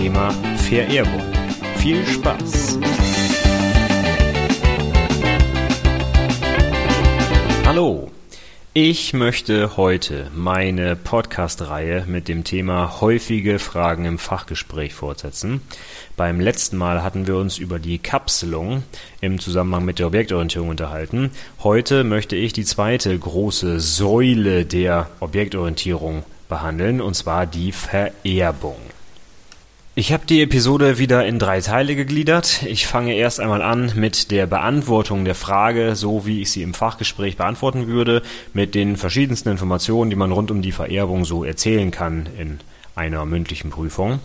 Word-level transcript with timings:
Thema 0.00 0.30
Vererbung. 0.56 1.20
Viel 1.76 2.06
Spaß! 2.06 2.78
Hallo! 7.66 8.10
Ich 8.72 9.12
möchte 9.12 9.76
heute 9.76 10.30
meine 10.34 10.96
Podcast-Reihe 10.96 12.04
mit 12.06 12.28
dem 12.28 12.44
Thema 12.44 13.02
häufige 13.02 13.58
Fragen 13.58 14.06
im 14.06 14.18
Fachgespräch 14.18 14.94
fortsetzen. 14.94 15.60
Beim 16.16 16.40
letzten 16.40 16.78
Mal 16.78 17.02
hatten 17.02 17.26
wir 17.26 17.36
uns 17.36 17.58
über 17.58 17.78
die 17.78 17.98
Kapselung 17.98 18.84
im 19.20 19.38
Zusammenhang 19.38 19.84
mit 19.84 19.98
der 19.98 20.06
Objektorientierung 20.06 20.70
unterhalten. 20.70 21.30
Heute 21.62 22.04
möchte 22.04 22.36
ich 22.36 22.54
die 22.54 22.64
zweite 22.64 23.18
große 23.18 23.80
Säule 23.80 24.64
der 24.64 25.10
Objektorientierung 25.20 26.22
behandeln, 26.48 27.02
und 27.02 27.12
zwar 27.16 27.44
die 27.44 27.72
Vererbung. 27.72 28.76
Ich 29.96 30.12
habe 30.12 30.24
die 30.24 30.40
Episode 30.40 30.98
wieder 30.98 31.26
in 31.26 31.40
drei 31.40 31.60
Teile 31.60 31.96
gegliedert. 31.96 32.62
Ich 32.62 32.86
fange 32.86 33.14
erst 33.14 33.40
einmal 33.40 33.60
an 33.60 33.92
mit 33.96 34.30
der 34.30 34.46
Beantwortung 34.46 35.24
der 35.24 35.34
Frage, 35.34 35.96
so 35.96 36.24
wie 36.24 36.42
ich 36.42 36.52
sie 36.52 36.62
im 36.62 36.74
Fachgespräch 36.74 37.36
beantworten 37.36 37.88
würde, 37.88 38.22
mit 38.54 38.76
den 38.76 38.96
verschiedensten 38.96 39.48
Informationen, 39.48 40.08
die 40.08 40.16
man 40.16 40.30
rund 40.30 40.52
um 40.52 40.62
die 40.62 40.70
Vererbung 40.70 41.24
so 41.24 41.42
erzählen 41.42 41.90
kann 41.90 42.28
in 42.38 42.60
einer 42.94 43.26
mündlichen 43.26 43.70
Prüfung. 43.70 44.20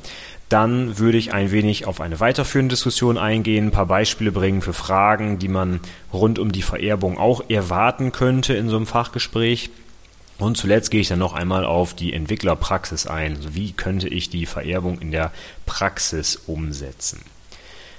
Dann 0.49 0.99
würde 0.99 1.17
ich 1.17 1.33
ein 1.33 1.49
wenig 1.49 1.87
auf 1.87 1.99
eine 1.99 2.19
weiterführende 2.19 2.73
Diskussion 2.73 3.17
eingehen, 3.17 3.67
ein 3.67 3.71
paar 3.71 3.87
Beispiele 3.87 4.31
bringen 4.31 4.61
für 4.61 4.73
Fragen, 4.73 5.39
die 5.39 5.47
man 5.47 5.79
rund 6.13 6.37
um 6.37 6.51
die 6.51 6.61
Vererbung 6.61 7.17
auch 7.17 7.49
erwarten 7.49 8.11
könnte 8.11 8.53
in 8.53 8.69
so 8.69 8.75
einem 8.75 8.85
Fachgespräch. 8.85 9.71
Und 10.37 10.57
zuletzt 10.57 10.91
gehe 10.91 11.01
ich 11.01 11.07
dann 11.07 11.19
noch 11.19 11.33
einmal 11.33 11.65
auf 11.65 11.93
die 11.93 12.13
Entwicklerpraxis 12.13 13.07
ein. 13.07 13.37
Also 13.37 13.55
wie 13.55 13.71
könnte 13.71 14.09
ich 14.09 14.29
die 14.29 14.45
Vererbung 14.45 14.99
in 14.99 15.11
der 15.11 15.31
Praxis 15.65 16.35
umsetzen? 16.47 17.21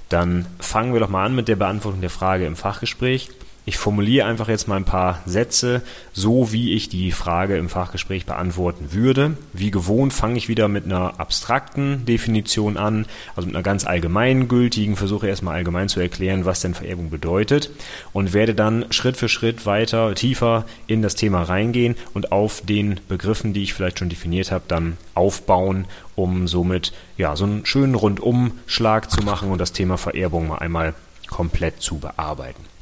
Dann 0.09 0.47
fangen 0.61 0.93
wir 0.93 1.01
doch 1.01 1.09
mal 1.09 1.25
an 1.25 1.35
mit 1.35 1.49
der 1.49 1.57
Beantwortung 1.57 2.01
der 2.01 2.11
Frage 2.11 2.47
im 2.47 2.57
Fachgespräch. 2.57 3.31
Ich 3.69 3.79
formuliere 3.79 4.29
einfach 4.29 4.49
jetzt 4.49 4.69
mal 4.69 4.77
ein 4.77 4.85
paar 4.85 5.23
Sätze, 5.27 5.83
so 6.13 6.53
wie 6.53 6.75
ich 6.75 6.89
die 6.89 7.11
Frage 7.11 7.57
im 7.57 7.69
Fachgespräch 7.69 8.25
beantworten 8.25 8.93
würde. 8.93 9.37
Wie 9.53 9.73
gewohnt 9.73 10.13
fange 10.13 10.39
ich 10.39 10.47
wieder 10.47 10.69
mit 10.69 10.85
einer 10.85 11.19
abstrakten 11.19 12.07
Definition 12.07 12.77
an, 12.77 13.07
also 13.35 13.49
mit 13.49 13.57
einer 13.57 13.65
ganz 13.65 13.85
allgemeingültigen, 13.85 14.95
versuche 14.95 15.27
erstmal 15.27 15.57
allgemein 15.57 15.89
zu 15.89 15.99
erklären, 15.99 16.45
was 16.45 16.61
denn 16.61 16.75
Vererbung 16.75 17.11
bedeutet 17.11 17.71
und 18.13 18.33
werde 18.33 18.55
dann 18.55 18.87
Schritt 18.91 19.17
für 19.17 19.29
Schritt 19.29 19.67
weiter, 19.67 20.15
tiefer 20.15 20.65
in 20.87 21.03
das 21.03 21.17
Thema 21.17 21.43
reingehen 21.43 21.97
und 22.15 22.31
auf 22.31 22.61
den 22.61 23.01
Begriffen, 23.09 23.53
die 23.53 23.65
ich 23.65 23.75
vielleicht 23.75 23.99
schon 23.99 24.11
definiert 24.11 24.53
habe, 24.53 24.67
dann 24.69 24.97
aufbauen, 25.15 25.87
um 26.15 26.47
somit 26.47 26.93
ja 27.17 27.35
so 27.35 27.43
einen 27.43 27.67
schönen 27.67 27.97
Rundumschlag 27.97 29.11
zu 29.11 29.23
machen 29.23 29.51
und 29.51 29.61
das 29.61 29.73
Thema 29.73 29.97
Vererbung 29.97 30.47
mal 30.47 30.59
einmal 30.59 30.95
komplett 31.29 31.83
zu 31.83 31.99
bearbeiten. 31.99 32.76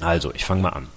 Also, 0.00 0.32
ich 0.34 0.44
fange 0.44 0.62
mal 0.62 0.70
an. 0.70 0.88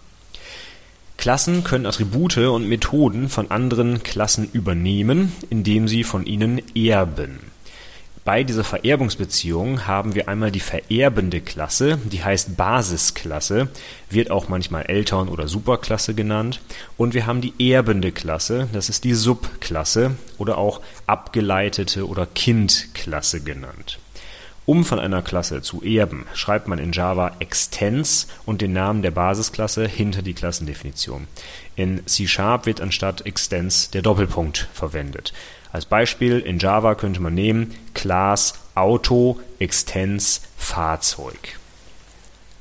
Klassen 1.18 1.64
können 1.64 1.86
Attribute 1.86 2.38
und 2.38 2.68
Methoden 2.68 3.30
von 3.30 3.50
anderen 3.50 4.04
Klassen 4.04 4.50
übernehmen, 4.52 5.32
indem 5.50 5.88
sie 5.88 6.04
von 6.04 6.26
ihnen 6.26 6.62
erben. 6.76 7.40
Bei 8.26 8.44
dieser 8.44 8.64
Vererbungsbeziehung 8.64 9.86
haben 9.86 10.16
wir 10.16 10.28
einmal 10.28 10.52
die 10.52 10.60
vererbende 10.60 11.42
Klasse, 11.42 12.00
die 12.06 12.24
heißt 12.24 12.58
Basisklasse, 12.58 13.70
wird 14.10 14.32
auch 14.32 14.50
manchmal 14.50 14.88
Eltern- 14.88 15.30
oder 15.30 15.48
Superklasse 15.48 16.16
genannt. 16.16 16.60
Und 16.98 17.14
wir 17.14 17.28
haben 17.28 17.42
die 17.42 17.54
erbende 17.72 18.12
Klasse, 18.12 18.68
das 18.74 18.90
ist 18.90 19.04
die 19.04 19.14
Subklasse 19.14 20.16
oder 20.40 20.58
auch 20.58 20.82
abgeleitete 21.06 22.08
oder 22.08 22.26
Kindklasse 22.26 23.42
genannt. 23.42 24.00
Um 24.66 24.84
von 24.84 25.00
einer 25.00 25.22
Klasse 25.22 25.62
zu 25.62 25.84
erben, 25.84 26.26
schreibt 26.34 26.68
man 26.68 26.80
in 26.80 26.92
Java 26.92 27.34
extens 27.40 28.28
und 28.46 28.62
den 28.62 28.74
Namen 28.74 29.04
der 29.04 29.12
Basisklasse 29.12 29.88
hinter 29.88 30.24
die 30.24 30.34
Klassendefinition. 30.34 31.28
In 31.76 32.06
C-Sharp 32.08 32.66
wird 32.66 32.82
anstatt 32.82 33.26
extens 33.28 33.92
der 33.92 34.02
Doppelpunkt 34.02 34.68
verwendet. 34.74 35.34
Als 35.72 35.86
Beispiel 35.86 36.40
in 36.40 36.58
Java 36.58 36.96
könnte 36.96 37.22
man 37.22 37.36
nehmen 37.36 37.76
Class 37.94 38.56
Auto 38.74 39.40
extens 39.60 40.42
Fahrzeug. 40.58 41.60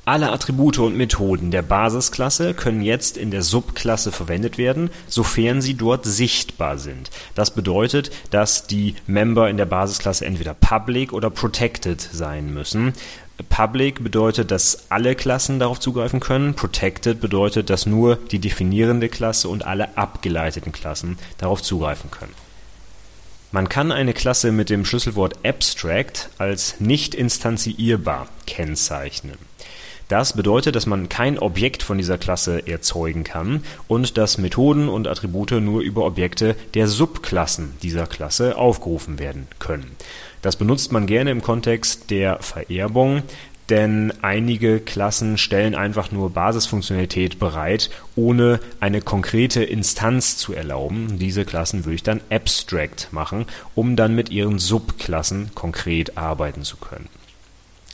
Alle 0.07 0.33
Attribute 0.33 0.81
und 0.81 0.99
Methoden 0.99 1.51
der 1.51 1.63
Basisklasse 1.63 2.53
können 2.53 2.83
jetzt 2.83 3.17
in 3.17 3.31
der 3.31 3.41
Subklasse 3.41 4.13
verwendet 4.13 4.59
werden, 4.59 4.91
sofern 5.07 5.63
sie 5.63 5.75
dort 5.75 6.05
sichtbar 6.05 6.77
sind. 6.77 7.11
Das 7.35 7.53
bedeutet, 7.53 8.11
dass 8.31 8.67
die 8.67 8.97
Member 9.07 9.49
in 9.49 9.57
der 9.57 9.65
Basisklasse 9.65 10.27
entweder 10.27 10.53
public 10.53 11.15
oder 11.15 11.31
protected 11.31 12.03
sein 12.03 12.53
müssen. 12.53 12.93
Public 13.49 14.05
bedeutet, 14.05 14.51
dass 14.51 14.91
alle 14.91 15.15
Klassen 15.15 15.59
darauf 15.59 15.81
zugreifen 15.81 16.21
können. 16.21 16.53
Protected 16.53 17.19
bedeutet, 17.23 17.71
dass 17.71 17.87
nur 17.87 18.17
die 18.17 18.41
definierende 18.41 19.09
Klasse 19.09 19.49
und 19.49 19.65
alle 19.65 19.97
abgeleiteten 19.97 20.73
Klassen 20.73 21.19
darauf 21.39 21.63
zugreifen 21.63 22.11
können. 22.11 22.35
Man 23.53 23.71
kann 23.71 23.91
eine 23.91 24.13
Klasse 24.13 24.53
mit 24.53 24.69
dem 24.69 24.85
Schlüsselwort 24.85 25.47
abstract 25.47 26.29
als 26.37 26.79
nicht 26.79 27.15
instanzierbar 27.15 28.29
kennzeichnen. 28.47 29.39
Das 30.09 30.35
bedeutet, 30.35 30.77
dass 30.77 30.87
man 30.87 31.09
kein 31.09 31.39
Objekt 31.39 31.83
von 31.83 31.97
dieser 31.97 32.19
Klasse 32.19 32.67
erzeugen 32.67 33.25
kann 33.25 33.65
und 33.89 34.19
dass 34.19 34.39
Methoden 34.39 34.89
und 34.89 35.09
Attribute 35.09 35.53
nur 35.53 35.81
über 35.81 36.05
Objekte 36.05 36.57
der 36.75 36.89
Subklassen 36.89 37.75
dieser 37.83 38.07
Klasse 38.07 38.57
aufgerufen 38.57 39.19
werden 39.19 39.47
können. 39.59 39.97
Das 40.43 40.57
benutzt 40.57 40.93
man 40.93 41.07
gerne 41.07 41.31
im 41.31 41.41
Kontext 41.41 42.11
der 42.11 42.39
Vererbung, 42.41 43.23
denn 43.71 44.13
einige 44.21 44.79
Klassen 44.79 45.39
stellen 45.39 45.75
einfach 45.75 46.13
nur 46.13 46.29
Basisfunktionalität 46.29 47.39
bereit, 47.39 47.89
ohne 48.15 48.61
eine 48.81 49.01
konkrete 49.01 49.65
Instanz 49.65 50.37
zu 50.37 50.53
erlauben. 50.53 51.19
Diese 51.19 51.47
Klassen 51.47 51.87
würde 51.87 51.95
ich 51.95 52.03
dann 52.03 52.21
abstract 52.29 53.09
machen, 53.11 53.47
um 53.75 53.97
dann 53.97 54.15
mit 54.15 54.29
ihren 54.29 54.59
Subklassen 54.59 55.55
konkret 55.55 56.19
arbeiten 56.19 56.63
zu 56.63 56.77
können. 56.77 57.09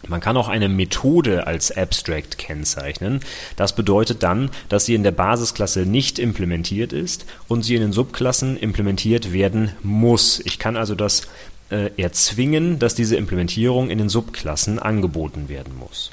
Man 0.08 0.20
kann 0.20 0.36
auch 0.36 0.48
eine 0.48 0.68
Methode 0.68 1.46
als 1.46 1.76
Abstract 1.76 2.38
kennzeichnen. 2.38 3.20
Das 3.56 3.74
bedeutet 3.74 4.22
dann, 4.22 4.50
dass 4.68 4.86
sie 4.86 4.94
in 4.94 5.02
der 5.02 5.10
Basisklasse 5.10 5.80
nicht 5.80 6.18
implementiert 6.18 6.92
ist 6.92 7.26
und 7.48 7.62
sie 7.62 7.74
in 7.74 7.82
den 7.82 7.92
Subklassen 7.92 8.56
implementiert 8.56 9.32
werden 9.32 9.72
muss. 9.82 10.40
Ich 10.44 10.58
kann 10.58 10.76
also 10.76 10.94
das 10.94 11.28
äh, 11.70 11.90
erzwingen, 11.96 12.78
dass 12.78 12.94
diese 12.94 13.16
Implementierung 13.16 13.90
in 13.90 13.98
den 13.98 14.08
Subklassen 14.08 14.78
angeboten 14.78 15.48
werden 15.48 15.76
muss. 15.78 16.10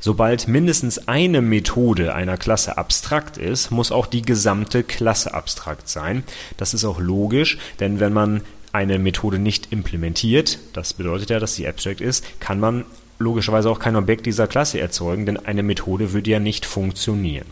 Sobald 0.00 0.46
mindestens 0.46 1.08
eine 1.08 1.42
Methode 1.42 2.14
einer 2.14 2.36
Klasse 2.36 2.78
abstrakt 2.78 3.38
ist, 3.38 3.70
muss 3.70 3.92
auch 3.92 4.06
die 4.06 4.22
gesamte 4.22 4.82
Klasse 4.82 5.34
abstrakt 5.34 5.88
sein. 5.88 6.22
Das 6.56 6.74
ist 6.74 6.84
auch 6.84 7.00
logisch, 7.00 7.58
denn 7.80 7.98
wenn 7.98 8.12
man 8.12 8.42
eine 8.72 8.98
Methode 8.98 9.38
nicht 9.38 9.72
implementiert, 9.72 10.58
das 10.74 10.92
bedeutet 10.92 11.30
ja, 11.30 11.40
dass 11.40 11.54
sie 11.54 11.66
abstract 11.66 12.00
ist, 12.00 12.24
kann 12.40 12.60
man 12.60 12.84
logischerweise 13.18 13.70
auch 13.70 13.78
kein 13.78 13.96
Objekt 13.96 14.26
dieser 14.26 14.46
Klasse 14.46 14.80
erzeugen, 14.80 15.26
denn 15.26 15.36
eine 15.36 15.62
Methode 15.62 16.12
würde 16.12 16.30
ja 16.30 16.40
nicht 16.40 16.66
funktionieren. 16.66 17.46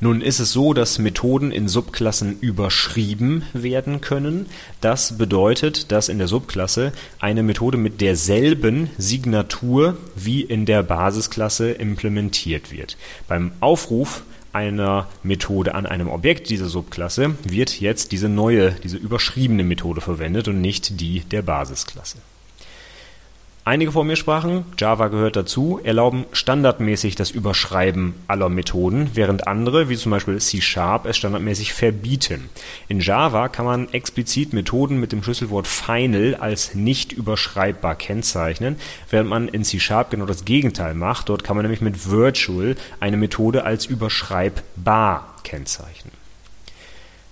Nun 0.00 0.20
ist 0.20 0.40
es 0.40 0.52
so, 0.52 0.74
dass 0.74 0.98
Methoden 0.98 1.50
in 1.50 1.68
Subklassen 1.68 2.38
überschrieben 2.40 3.44
werden 3.52 4.00
können. 4.00 4.46
Das 4.80 5.16
bedeutet, 5.16 5.92
dass 5.92 6.08
in 6.08 6.18
der 6.18 6.28
Subklasse 6.28 6.92
eine 7.20 7.42
Methode 7.42 7.78
mit 7.78 8.00
derselben 8.00 8.90
Signatur 8.98 9.96
wie 10.16 10.42
in 10.42 10.66
der 10.66 10.82
Basisklasse 10.82 11.70
implementiert 11.70 12.72
wird. 12.72 12.96
Beim 13.28 13.52
Aufruf 13.60 14.24
einer 14.52 15.08
Methode 15.22 15.74
an 15.74 15.86
einem 15.86 16.08
Objekt 16.08 16.50
dieser 16.50 16.68
Subklasse 16.68 17.36
wird 17.44 17.80
jetzt 17.80 18.12
diese 18.12 18.28
neue, 18.28 18.72
diese 18.72 18.96
überschriebene 18.96 19.64
Methode 19.64 20.00
verwendet 20.00 20.48
und 20.48 20.60
nicht 20.60 21.00
die 21.00 21.20
der 21.20 21.42
Basisklasse. 21.42 22.18
Einige 23.66 23.92
Programmiersprachen, 23.92 24.66
Java 24.76 25.08
gehört 25.08 25.36
dazu, 25.36 25.80
erlauben 25.82 26.26
standardmäßig 26.32 27.14
das 27.14 27.30
Überschreiben 27.30 28.12
aller 28.28 28.50
Methoden, 28.50 29.12
während 29.14 29.46
andere, 29.46 29.88
wie 29.88 29.96
zum 29.96 30.10
Beispiel 30.10 30.38
C 30.38 30.60
Sharp, 30.60 31.06
es 31.06 31.16
standardmäßig 31.16 31.72
verbieten. 31.72 32.50
In 32.88 33.00
Java 33.00 33.48
kann 33.48 33.64
man 33.64 33.90
explizit 33.94 34.52
Methoden 34.52 35.00
mit 35.00 35.12
dem 35.12 35.22
Schlüsselwort 35.22 35.66
final 35.66 36.34
als 36.34 36.74
nicht 36.74 37.12
überschreibbar 37.12 37.94
kennzeichnen, 37.94 38.76
während 39.08 39.30
man 39.30 39.48
in 39.48 39.64
C 39.64 39.80
Sharp 39.80 40.10
genau 40.10 40.26
das 40.26 40.44
Gegenteil 40.44 40.92
macht. 40.92 41.30
Dort 41.30 41.42
kann 41.42 41.56
man 41.56 41.64
nämlich 41.64 41.80
mit 41.80 42.10
virtual 42.10 42.76
eine 43.00 43.16
Methode 43.16 43.64
als 43.64 43.86
überschreibbar 43.86 45.36
kennzeichnen. 45.42 46.23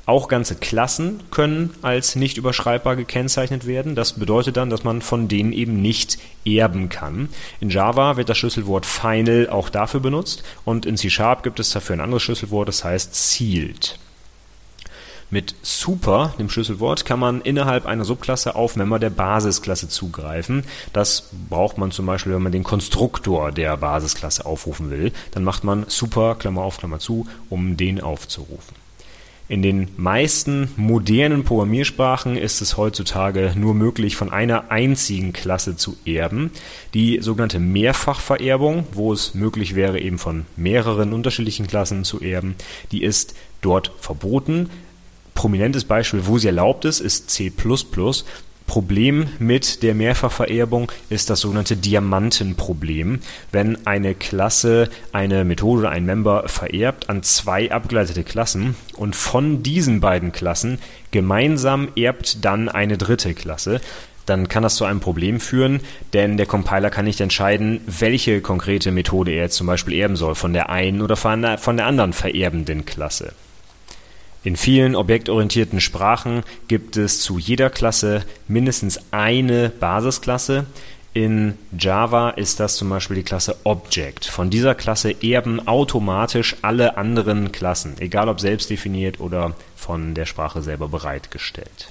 Auch 0.04 0.26
ganze 0.26 0.56
Klassen 0.56 1.20
können 1.30 1.74
als 1.82 2.16
nicht 2.16 2.36
überschreibbar 2.36 2.96
gekennzeichnet 2.96 3.66
werden. 3.66 3.94
Das 3.94 4.14
bedeutet 4.14 4.56
dann, 4.56 4.68
dass 4.68 4.82
man 4.82 5.00
von 5.00 5.28
denen 5.28 5.52
eben 5.52 5.80
nicht 5.80 6.18
erben 6.44 6.88
kann. 6.88 7.28
In 7.60 7.70
Java 7.70 8.16
wird 8.16 8.28
das 8.28 8.36
Schlüsselwort 8.36 8.84
final 8.84 9.48
auch 9.48 9.68
dafür 9.68 10.00
benutzt 10.00 10.42
und 10.64 10.86
in 10.86 10.96
C 10.96 11.08
Sharp 11.08 11.44
gibt 11.44 11.60
es 11.60 11.70
dafür 11.70 11.94
ein 11.94 12.00
anderes 12.00 12.22
Schlüsselwort, 12.24 12.66
das 12.66 12.82
heißt 12.82 13.14
sealed. 13.14 13.98
Mit 15.30 15.54
Super, 15.62 16.34
dem 16.38 16.50
Schlüsselwort, 16.50 17.06
kann 17.06 17.18
man 17.18 17.40
innerhalb 17.40 17.86
einer 17.86 18.04
Subklasse 18.04 18.54
auf 18.54 18.76
Member 18.76 18.98
der 18.98 19.08
Basisklasse 19.08 19.88
zugreifen. 19.88 20.64
Das 20.92 21.30
braucht 21.48 21.78
man 21.78 21.90
zum 21.90 22.04
Beispiel, 22.04 22.34
wenn 22.34 22.42
man 22.42 22.52
den 22.52 22.64
Konstruktor 22.64 23.50
der 23.50 23.76
Basisklasse 23.78 24.44
aufrufen 24.44 24.90
will. 24.90 25.10
Dann 25.30 25.44
macht 25.44 25.64
man 25.64 25.86
Super, 25.88 26.34
Klammer 26.34 26.62
auf, 26.62 26.76
Klammer 26.76 26.98
zu, 26.98 27.26
um 27.48 27.78
den 27.78 28.02
aufzurufen. 28.02 28.81
In 29.52 29.60
den 29.60 29.88
meisten 29.98 30.70
modernen 30.76 31.44
Programmiersprachen 31.44 32.38
ist 32.38 32.62
es 32.62 32.78
heutzutage 32.78 33.52
nur 33.54 33.74
möglich, 33.74 34.16
von 34.16 34.32
einer 34.32 34.70
einzigen 34.70 35.34
Klasse 35.34 35.76
zu 35.76 35.94
erben. 36.06 36.50
Die 36.94 37.18
sogenannte 37.20 37.58
Mehrfachvererbung, 37.58 38.86
wo 38.94 39.12
es 39.12 39.34
möglich 39.34 39.74
wäre, 39.74 40.00
eben 40.00 40.16
von 40.16 40.46
mehreren 40.56 41.12
unterschiedlichen 41.12 41.66
Klassen 41.66 42.04
zu 42.04 42.22
erben, 42.22 42.54
die 42.92 43.02
ist 43.02 43.34
dort 43.60 43.92
verboten. 44.00 44.70
Prominentes 45.34 45.84
Beispiel, 45.84 46.26
wo 46.26 46.38
sie 46.38 46.46
erlaubt 46.46 46.86
ist, 46.86 47.00
ist 47.00 47.28
C++. 47.28 47.52
Problem 48.72 49.28
mit 49.38 49.82
der 49.82 49.94
Mehrfachvererbung 49.94 50.90
ist 51.10 51.28
das 51.28 51.40
sogenannte 51.40 51.76
Diamantenproblem. 51.76 53.20
Wenn 53.50 53.86
eine 53.86 54.14
Klasse 54.14 54.88
eine 55.12 55.44
Methode 55.44 55.80
oder 55.80 55.90
ein 55.90 56.06
Member 56.06 56.48
vererbt 56.48 57.10
an 57.10 57.22
zwei 57.22 57.70
abgeleitete 57.70 58.24
Klassen 58.24 58.74
und 58.96 59.14
von 59.14 59.62
diesen 59.62 60.00
beiden 60.00 60.32
Klassen 60.32 60.78
gemeinsam 61.10 61.88
erbt 61.96 62.46
dann 62.46 62.70
eine 62.70 62.96
dritte 62.96 63.34
Klasse, 63.34 63.82
dann 64.24 64.48
kann 64.48 64.62
das 64.62 64.76
zu 64.76 64.86
einem 64.86 65.00
Problem 65.00 65.38
führen, 65.38 65.80
denn 66.14 66.38
der 66.38 66.46
Compiler 66.46 66.88
kann 66.88 67.04
nicht 67.04 67.20
entscheiden, 67.20 67.82
welche 67.86 68.40
konkrete 68.40 68.90
Methode 68.90 69.32
er 69.32 69.42
jetzt 69.42 69.56
zum 69.56 69.66
Beispiel 69.66 69.98
erben 69.98 70.16
soll, 70.16 70.34
von 70.34 70.54
der 70.54 70.70
einen 70.70 71.02
oder 71.02 71.16
von 71.16 71.42
der 71.42 71.86
anderen 71.86 72.14
vererbenden 72.14 72.86
Klasse. 72.86 73.34
In 74.44 74.56
vielen 74.56 74.96
objektorientierten 74.96 75.80
Sprachen 75.80 76.42
gibt 76.66 76.96
es 76.96 77.20
zu 77.20 77.38
jeder 77.38 77.70
Klasse 77.70 78.24
mindestens 78.48 79.00
eine 79.12 79.68
Basisklasse. 79.68 80.66
In 81.14 81.56
Java 81.78 82.30
ist 82.30 82.58
das 82.58 82.76
zum 82.76 82.88
Beispiel 82.88 83.16
die 83.16 83.22
Klasse 83.22 83.56
Object. 83.64 84.24
Von 84.24 84.50
dieser 84.50 84.74
Klasse 84.74 85.14
erben 85.22 85.66
automatisch 85.68 86.56
alle 86.62 86.96
anderen 86.96 87.52
Klassen, 87.52 87.94
egal 88.00 88.28
ob 88.28 88.40
selbst 88.40 88.70
definiert 88.70 89.20
oder 89.20 89.54
von 89.76 90.14
der 90.14 90.26
Sprache 90.26 90.62
selber 90.62 90.88
bereitgestellt. 90.88 91.88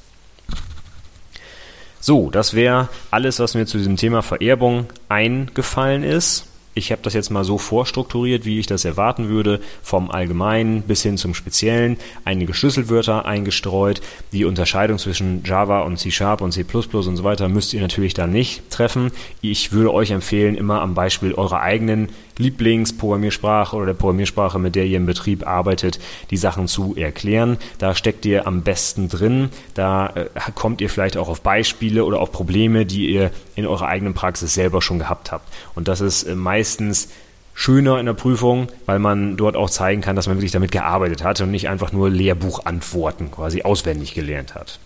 So, 2.02 2.32
das 2.32 2.54
wäre 2.54 2.90
alles, 3.12 3.40
was 3.40 3.54
mir 3.54 3.66
zu 3.68 3.78
diesem 3.78 3.96
Thema 3.96 4.24
Vererbung 4.24 4.88
eingefallen 5.08 6.04
ist 6.04 6.51
ich 6.74 6.92
habe 6.92 7.02
das 7.02 7.14
jetzt 7.14 7.30
mal 7.30 7.44
so 7.44 7.58
vorstrukturiert, 7.58 8.46
wie 8.46 8.60
ich 8.60 8.66
das 8.66 8.86
erwarten 8.86 9.30
würde, 9.30 9.60
vom 9.82 10.10
Allgemeinen 10.10 10.84
bis 10.84 11.04
hin 11.04 11.18
zum 11.18 11.34
Speziellen, 11.34 11.98
einige 12.24 12.54
Schlüsselwörter 12.54 13.26
eingestreut. 13.26 14.02
Die 14.32 14.46
Unterscheidung 14.46 14.98
zwischen 14.98 15.44
Java 15.44 15.82
und 15.82 15.98
C 15.98 16.12
Sharp 16.12 16.42
und 16.42 16.52
C 16.52 16.66
und 16.72 17.16
so 17.18 17.24
weiter 17.24 17.50
müsst 17.50 17.74
ihr 17.74 17.82
natürlich 17.82 18.14
da 18.14 18.28
nicht 18.28 18.70
treffen. 18.70 19.12
Ich 19.42 19.72
würde 19.72 19.94
euch 19.94 20.12
empfehlen, 20.12 20.56
immer 20.56 20.82
am 20.82 20.94
Beispiel 20.94 21.34
eurer 21.34 21.62
eigenen 21.62 22.10
Lieblingsprogrammiersprache 22.42 23.76
oder 23.76 23.88
der 23.88 23.94
Programmiersprache, 23.94 24.60
mit 24.60 24.76
der 24.76 24.86
ihr 24.86 24.98
im 24.98 25.06
Betrieb 25.06 25.48
arbeitet, 25.48 26.00
die 26.30 26.38
Sachen 26.38 26.68
zu 26.68 26.96
erklären. 26.96 27.58
Da 27.78 27.96
steckt 27.96 28.26
ihr 28.26 28.48
am 28.48 28.62
besten 28.62 29.10
drin. 29.10 29.50
Da 29.74 30.08
äh, 30.08 30.26
kommt 30.56 30.82
ihr 30.82 30.90
vielleicht 30.90 31.18
auch 31.18 31.30
auf 31.30 31.42
Beispiele 31.42 32.04
oder 32.06 32.20
auf 32.20 32.32
Probleme, 32.32 32.86
die 32.86 33.10
ihr 33.12 33.32
in 33.56 33.66
eurer 33.66 33.88
eigenen 33.88 34.14
Praxis 34.14 34.54
selber 34.54 34.82
schon 34.82 35.00
gehabt 35.00 35.32
habt. 35.32 35.48
Und 35.76 35.88
das 35.88 36.02
ist 36.02 36.24
äh, 36.24 36.36
meistens 36.36 37.10
schöner 37.54 38.00
in 38.00 38.06
der 38.06 38.14
Prüfung, 38.14 38.68
weil 38.86 39.00
man 39.00 39.38
dort 39.38 39.56
auch 39.56 39.70
zeigen 39.70 40.02
kann, 40.02 40.16
dass 40.16 40.28
man 40.28 40.38
wirklich 40.38 40.52
damit 40.52 40.72
gearbeitet 40.72 41.24
hat 41.24 41.42
und 41.42 41.52
nicht 41.52 41.70
einfach 41.70 41.92
nur 41.92 42.10
Lehrbuchantworten 42.10 43.32
quasi 43.32 43.62
auswendig 43.64 44.14
gelernt 44.14 44.56
hat. 44.56 44.80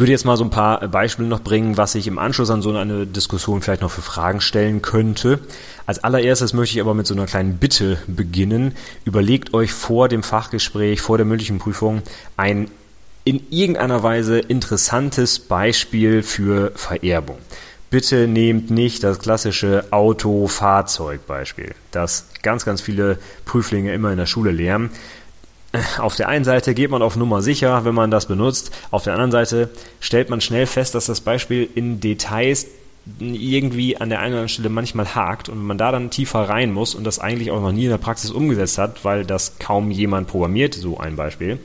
Ich 0.00 0.02
würde 0.02 0.12
jetzt 0.12 0.24
mal 0.24 0.38
so 0.38 0.44
ein 0.44 0.50
paar 0.50 0.88
Beispiele 0.88 1.28
noch 1.28 1.42
bringen, 1.42 1.76
was 1.76 1.94
ich 1.94 2.06
im 2.06 2.18
Anschluss 2.18 2.48
an 2.48 2.62
so 2.62 2.72
eine 2.72 3.06
Diskussion 3.06 3.60
vielleicht 3.60 3.82
noch 3.82 3.90
für 3.90 4.00
Fragen 4.00 4.40
stellen 4.40 4.80
könnte. 4.80 5.40
Als 5.84 6.02
allererstes 6.02 6.54
möchte 6.54 6.74
ich 6.74 6.80
aber 6.80 6.94
mit 6.94 7.06
so 7.06 7.12
einer 7.12 7.26
kleinen 7.26 7.58
Bitte 7.58 7.98
beginnen. 8.06 8.74
Überlegt 9.04 9.52
euch 9.52 9.74
vor 9.74 10.08
dem 10.08 10.22
Fachgespräch, 10.22 11.02
vor 11.02 11.18
der 11.18 11.26
mündlichen 11.26 11.58
Prüfung 11.58 12.00
ein 12.38 12.70
in 13.24 13.42
irgendeiner 13.50 14.02
Weise 14.02 14.38
interessantes 14.38 15.38
Beispiel 15.38 16.22
für 16.22 16.72
Vererbung. 16.76 17.36
Bitte 17.90 18.26
nehmt 18.26 18.70
nicht 18.70 19.04
das 19.04 19.18
klassische 19.18 19.84
Auto-Fahrzeug-Beispiel, 19.90 21.74
das 21.90 22.28
ganz, 22.40 22.64
ganz 22.64 22.80
viele 22.80 23.18
Prüflinge 23.44 23.92
immer 23.92 24.12
in 24.12 24.16
der 24.16 24.24
Schule 24.24 24.50
lernen 24.50 24.88
auf 25.98 26.16
der 26.16 26.28
einen 26.28 26.44
Seite 26.44 26.74
geht 26.74 26.90
man 26.90 27.02
auf 27.02 27.16
Nummer 27.16 27.42
sicher, 27.42 27.84
wenn 27.84 27.94
man 27.94 28.10
das 28.10 28.26
benutzt. 28.26 28.72
Auf 28.90 29.04
der 29.04 29.12
anderen 29.12 29.30
Seite 29.30 29.70
stellt 30.00 30.30
man 30.30 30.40
schnell 30.40 30.66
fest, 30.66 30.94
dass 30.94 31.06
das 31.06 31.20
Beispiel 31.20 31.68
in 31.74 32.00
Details 32.00 32.66
irgendwie 33.18 33.96
an 33.96 34.08
der 34.08 34.18
einen 34.18 34.32
oder 34.32 34.40
anderen 34.40 34.48
Stelle 34.48 34.68
manchmal 34.68 35.14
hakt 35.14 35.48
und 35.48 35.62
man 35.64 35.78
da 35.78 35.90
dann 35.90 36.10
tiefer 36.10 36.48
rein 36.48 36.72
muss 36.72 36.94
und 36.94 37.04
das 37.04 37.18
eigentlich 37.18 37.50
auch 37.50 37.60
noch 37.60 37.72
nie 37.72 37.84
in 37.84 37.90
der 37.90 37.98
Praxis 37.98 38.30
umgesetzt 38.30 38.78
hat, 38.78 39.04
weil 39.04 39.24
das 39.24 39.58
kaum 39.58 39.90
jemand 39.90 40.28
programmiert, 40.28 40.74
so 40.74 40.98
ein 40.98 41.16
Beispiel, 41.16 41.58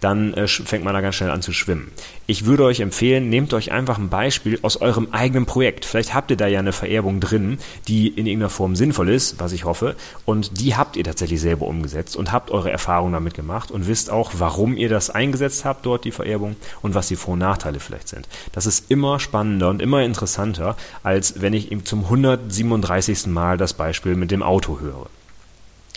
dann 0.00 0.34
äh, 0.34 0.46
fängt 0.46 0.84
man 0.84 0.94
da 0.94 1.00
ganz 1.00 1.16
schnell 1.16 1.30
an 1.30 1.42
zu 1.42 1.52
schwimmen. 1.52 1.90
Ich 2.26 2.44
würde 2.44 2.64
euch 2.64 2.80
empfehlen, 2.80 3.28
nehmt 3.30 3.54
euch 3.54 3.72
einfach 3.72 3.98
ein 3.98 4.10
Beispiel 4.10 4.58
aus 4.62 4.80
eurem 4.80 5.08
eigenen 5.12 5.46
Projekt. 5.46 5.84
Vielleicht 5.84 6.14
habt 6.14 6.30
ihr 6.30 6.36
da 6.36 6.46
ja 6.46 6.58
eine 6.58 6.72
Vererbung 6.72 7.20
drin, 7.20 7.58
die 7.88 8.08
in 8.08 8.26
irgendeiner 8.26 8.50
Form 8.50 8.76
sinnvoll 8.76 9.08
ist, 9.08 9.40
was 9.40 9.52
ich 9.52 9.64
hoffe, 9.64 9.96
und 10.24 10.60
die 10.60 10.76
habt 10.76 10.96
ihr 10.96 11.04
tatsächlich 11.04 11.40
selber 11.40 11.66
umgesetzt 11.66 12.16
und 12.16 12.32
habt 12.32 12.50
eure 12.50 12.70
Erfahrungen 12.70 13.14
damit 13.14 13.34
gemacht 13.34 13.70
und 13.70 13.88
wisst 13.88 14.10
auch, 14.10 14.32
warum 14.38 14.76
ihr 14.76 14.88
das 14.88 15.10
eingesetzt 15.10 15.64
habt, 15.64 15.86
dort 15.86 16.04
die 16.04 16.12
Vererbung 16.12 16.56
und 16.82 16.94
was 16.94 17.08
die 17.08 17.16
Vor- 17.16 17.34
und 17.34 17.40
Nachteile 17.40 17.80
vielleicht 17.80 18.08
sind. 18.08 18.28
Das 18.52 18.66
ist 18.66 18.90
immer 18.90 19.20
spannender 19.20 19.70
und 19.70 19.82
immer 19.82 20.02
interessanter, 20.02 20.76
als 21.02 21.40
wenn 21.40 21.52
ich 21.52 21.72
ihm 21.72 21.84
zum 21.84 22.04
137. 22.04 23.26
Mal 23.26 23.56
das 23.56 23.74
Beispiel 23.74 24.14
mit 24.14 24.30
dem 24.30 24.42
Auto 24.42 24.80
höre. 24.80 25.06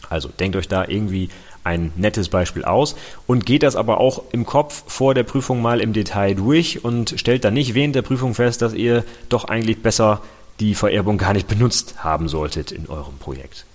Also 0.10 0.30
denkt 0.30 0.56
euch 0.56 0.68
da 0.68 0.86
irgendwie 0.88 1.30
ein 1.64 1.94
nettes 1.96 2.30
Beispiel 2.30 2.66
aus 2.66 2.96
und 3.28 3.46
geht 3.46 3.64
das 3.64 3.76
aber 3.76 4.00
auch 4.00 4.24
im 4.32 4.46
Kopf 4.46 4.84
vor 4.88 5.14
der 5.14 5.24
Prüfung 5.24 5.62
mal 5.62 5.80
im 5.80 5.94
Detail 5.94 6.34
durch 6.34 6.84
und 6.84 7.14
stellt 7.18 7.44
dann 7.44 7.54
nicht 7.54 7.76
während 7.76 7.96
der 7.96 8.02
Prüfung 8.02 8.34
fest, 8.34 8.62
dass 8.62 8.74
ihr 8.74 9.04
doch 9.30 9.46
eigentlich 9.46 9.82
besser 9.82 10.22
die 10.60 10.76
Vererbung 10.76 11.18
gar 11.18 11.34
nicht 11.34 11.48
benutzt 11.48 12.04
haben 12.04 12.28
solltet 12.28 12.72
in 12.72 12.88
eurem 12.88 13.18
Projekt. 13.18 13.66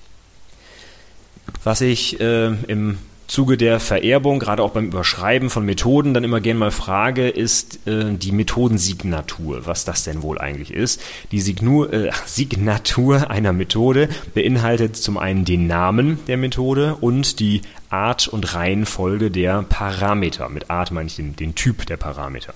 Was 1.63 1.81
ich 1.81 2.21
äh, 2.21 2.47
im 2.47 2.99
Zuge 3.27 3.57
der 3.57 3.81
Vererbung, 3.81 4.39
gerade 4.39 4.63
auch 4.63 4.71
beim 4.71 4.87
Überschreiben 4.87 5.51
von 5.51 5.65
Methoden, 5.65 6.15
dann 6.15 6.23
immer 6.23 6.41
gerne 6.41 6.61
mal 6.61 6.71
frage, 6.71 7.29
ist 7.29 7.87
äh, 7.87 8.15
die 8.15 8.31
Methodensignatur, 8.31 9.67
was 9.67 9.85
das 9.85 10.05
denn 10.05 10.23
wohl 10.23 10.39
eigentlich 10.39 10.73
ist. 10.73 11.03
Die 11.33 11.41
Signur, 11.41 11.93
äh, 11.93 12.11
Signatur 12.27 13.31
einer 13.31 13.53
Methode 13.53 14.09
beinhaltet 14.35 14.97
zum 14.97 15.19
einen 15.19 15.45
den 15.45 15.67
Namen 15.67 16.21
der 16.29 16.37
Methode 16.37 16.97
und 17.01 17.41
die 17.41 17.63
Art 17.91 18.29
und 18.29 18.55
Reihenfolge 18.55 19.31
der 19.31 19.63
Parameter. 19.63 20.49
Mit 20.49 20.71
Art 20.71 20.93
meine 20.93 21.09
ich 21.09 21.17
den, 21.17 21.35
den 21.35 21.55
Typ 21.55 21.87
der 21.87 21.97
Parameter. 21.97 22.55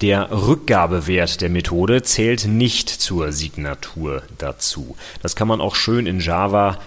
Der 0.00 0.30
Rückgabewert 0.30 1.40
der 1.40 1.48
Methode 1.48 2.02
zählt 2.02 2.46
nicht 2.46 2.88
zur 2.88 3.32
Signatur 3.32 4.22
dazu. 4.38 4.96
Das 5.22 5.34
kann 5.34 5.48
man 5.48 5.60
auch 5.60 5.74
schön 5.74 6.06
in 6.06 6.20
Java 6.20 6.78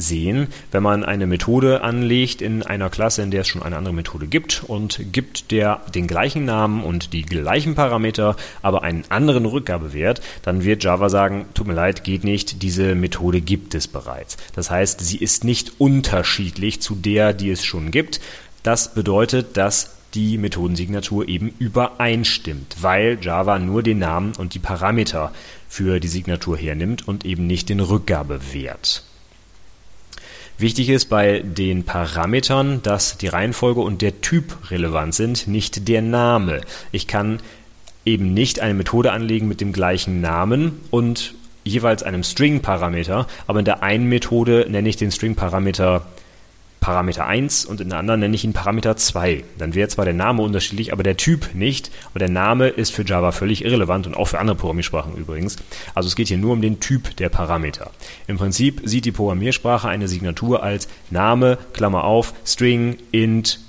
sehen, 0.00 0.46
wenn 0.70 0.84
man 0.84 1.04
eine 1.04 1.26
Methode 1.26 1.82
anlegt 1.82 2.40
in 2.40 2.62
einer 2.62 2.88
Klasse, 2.88 3.22
in 3.22 3.32
der 3.32 3.40
es 3.40 3.48
schon 3.48 3.64
eine 3.64 3.76
andere 3.76 3.92
Methode 3.92 4.28
gibt 4.28 4.62
und 4.66 5.12
gibt 5.12 5.50
der 5.50 5.80
den 5.92 6.06
gleichen 6.06 6.44
Namen 6.44 6.84
und 6.84 7.12
die 7.12 7.22
gleichen 7.22 7.74
Parameter, 7.74 8.36
aber 8.62 8.84
einen 8.84 9.04
anderen 9.08 9.44
Rückgabewert, 9.44 10.20
dann 10.42 10.62
wird 10.62 10.84
Java 10.84 11.08
sagen, 11.08 11.46
tut 11.52 11.66
mir 11.66 11.74
leid, 11.74 12.04
geht 12.04 12.22
nicht, 12.22 12.62
diese 12.62 12.94
Methode 12.94 13.40
gibt 13.40 13.74
es 13.74 13.88
bereits. 13.88 14.36
Das 14.54 14.70
heißt, 14.70 15.00
sie 15.00 15.18
ist 15.18 15.42
nicht 15.42 15.72
unterschiedlich 15.78 16.80
zu 16.80 16.94
der, 16.94 17.32
die 17.32 17.50
es 17.50 17.64
schon 17.64 17.90
gibt. 17.90 18.20
Das 18.62 18.94
bedeutet, 18.94 19.56
dass 19.56 19.96
die 20.14 20.38
Methodensignatur 20.38 21.28
eben 21.28 21.52
übereinstimmt, 21.58 22.76
weil 22.80 23.18
Java 23.20 23.58
nur 23.58 23.82
den 23.82 23.98
Namen 23.98 24.32
und 24.38 24.54
die 24.54 24.60
Parameter 24.60 25.32
für 25.68 25.98
die 25.98 26.08
Signatur 26.08 26.56
hernimmt 26.56 27.06
und 27.06 27.24
eben 27.24 27.46
nicht 27.48 27.68
den 27.68 27.80
Rückgabewert. 27.80 29.07
Wichtig 30.60 30.88
ist 30.88 31.04
bei 31.04 31.38
den 31.38 31.84
Parametern, 31.84 32.82
dass 32.82 33.16
die 33.16 33.28
Reihenfolge 33.28 33.80
und 33.80 34.02
der 34.02 34.20
Typ 34.20 34.72
relevant 34.72 35.14
sind, 35.14 35.46
nicht 35.46 35.86
der 35.86 36.02
Name. 36.02 36.62
Ich 36.90 37.06
kann 37.06 37.38
eben 38.04 38.34
nicht 38.34 38.58
eine 38.58 38.74
Methode 38.74 39.12
anlegen 39.12 39.46
mit 39.46 39.60
dem 39.60 39.72
gleichen 39.72 40.20
Namen 40.20 40.80
und 40.90 41.34
jeweils 41.62 42.02
einem 42.02 42.24
String-Parameter, 42.24 43.28
aber 43.46 43.60
in 43.60 43.66
der 43.66 43.84
einen 43.84 44.08
Methode 44.08 44.66
nenne 44.68 44.88
ich 44.88 44.96
den 44.96 45.12
String-Parameter 45.12 46.04
Parameter 46.80 47.26
1 47.26 47.64
und 47.64 47.80
in 47.80 47.90
der 47.90 47.98
anderen 47.98 48.20
nenne 48.20 48.34
ich 48.34 48.44
ihn 48.44 48.52
Parameter 48.52 48.96
2. 48.96 49.44
Dann 49.58 49.74
wäre 49.74 49.88
zwar 49.88 50.04
der 50.04 50.14
Name 50.14 50.42
unterschiedlich, 50.42 50.92
aber 50.92 51.02
der 51.02 51.16
Typ 51.16 51.54
nicht. 51.54 51.90
Und 52.14 52.20
der 52.20 52.28
Name 52.28 52.68
ist 52.68 52.92
für 52.92 53.04
Java 53.04 53.32
völlig 53.32 53.64
irrelevant 53.64 54.06
und 54.06 54.16
auch 54.16 54.26
für 54.26 54.38
andere 54.38 54.56
Programmiersprachen 54.56 55.16
übrigens. 55.16 55.56
Also 55.94 56.08
es 56.08 56.16
geht 56.16 56.28
hier 56.28 56.38
nur 56.38 56.52
um 56.52 56.62
den 56.62 56.80
Typ 56.80 57.16
der 57.16 57.28
Parameter. 57.28 57.90
Im 58.26 58.38
Prinzip 58.38 58.82
sieht 58.84 59.04
die 59.04 59.12
Programmiersprache 59.12 59.88
eine 59.88 60.08
Signatur 60.08 60.62
als 60.62 60.88
Name, 61.10 61.58
Klammer 61.72 62.04
auf, 62.04 62.34
String, 62.44 62.96
int, 63.10 63.60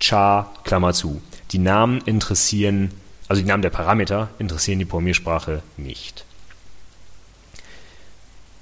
char, 0.00 0.52
Klammer 0.64 0.92
zu. 0.92 1.20
Die 1.52 1.58
Namen 1.58 2.00
interessieren, 2.06 2.90
also 3.28 3.42
die 3.42 3.48
Namen 3.48 3.62
der 3.62 3.70
Parameter 3.70 4.28
interessieren 4.38 4.78
die 4.78 4.84
Programmiersprache 4.84 5.62
nicht. 5.76 6.24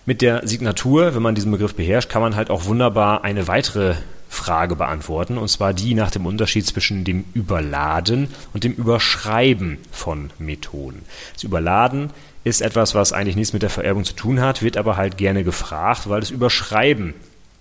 Mit 0.05 0.21
der 0.21 0.47
Signatur, 0.47 1.15
wenn 1.15 1.23
man 1.23 1.37
diesen 1.37 1.53
Begriff 1.53 1.75
beherrscht, 1.75 2.09
kann 2.11 2.23
man 2.23 2.35
halt 2.35 2.51
auch 2.51 2.65
wunderbar 2.65 3.23
eine 3.23 3.47
weitere 3.47 3.95
Frage 4.29 4.75
beantworten, 4.75 5.39
und 5.39 5.49
zwar 5.49 5.75
die 5.75 5.95
nach 5.95 6.11
dem 6.11 6.27
Unterschied 6.27 6.67
zwischen 6.67 7.05
dem 7.05 7.25
Überladen 7.35 8.29
und 8.53 8.65
dem 8.65 8.73
Überschreiben 8.73 9.79
von 9.93 10.31
Methoden. 10.39 11.03
Das 11.35 11.45
Überladen 11.45 12.11
ist 12.43 12.63
etwas, 12.63 12.95
was 12.95 13.13
eigentlich 13.13 13.37
nichts 13.37 13.53
mit 13.53 13.63
der 13.63 13.71
Vererbung 13.71 14.05
zu 14.05 14.15
tun 14.15 14.41
hat, 14.41 14.63
wird 14.63 14.77
aber 14.77 14.97
halt 14.97 15.19
gerne 15.19 15.45
gefragt, 15.45 16.09
weil 16.09 16.21
das 16.21 16.31
Überschreiben 16.31 17.15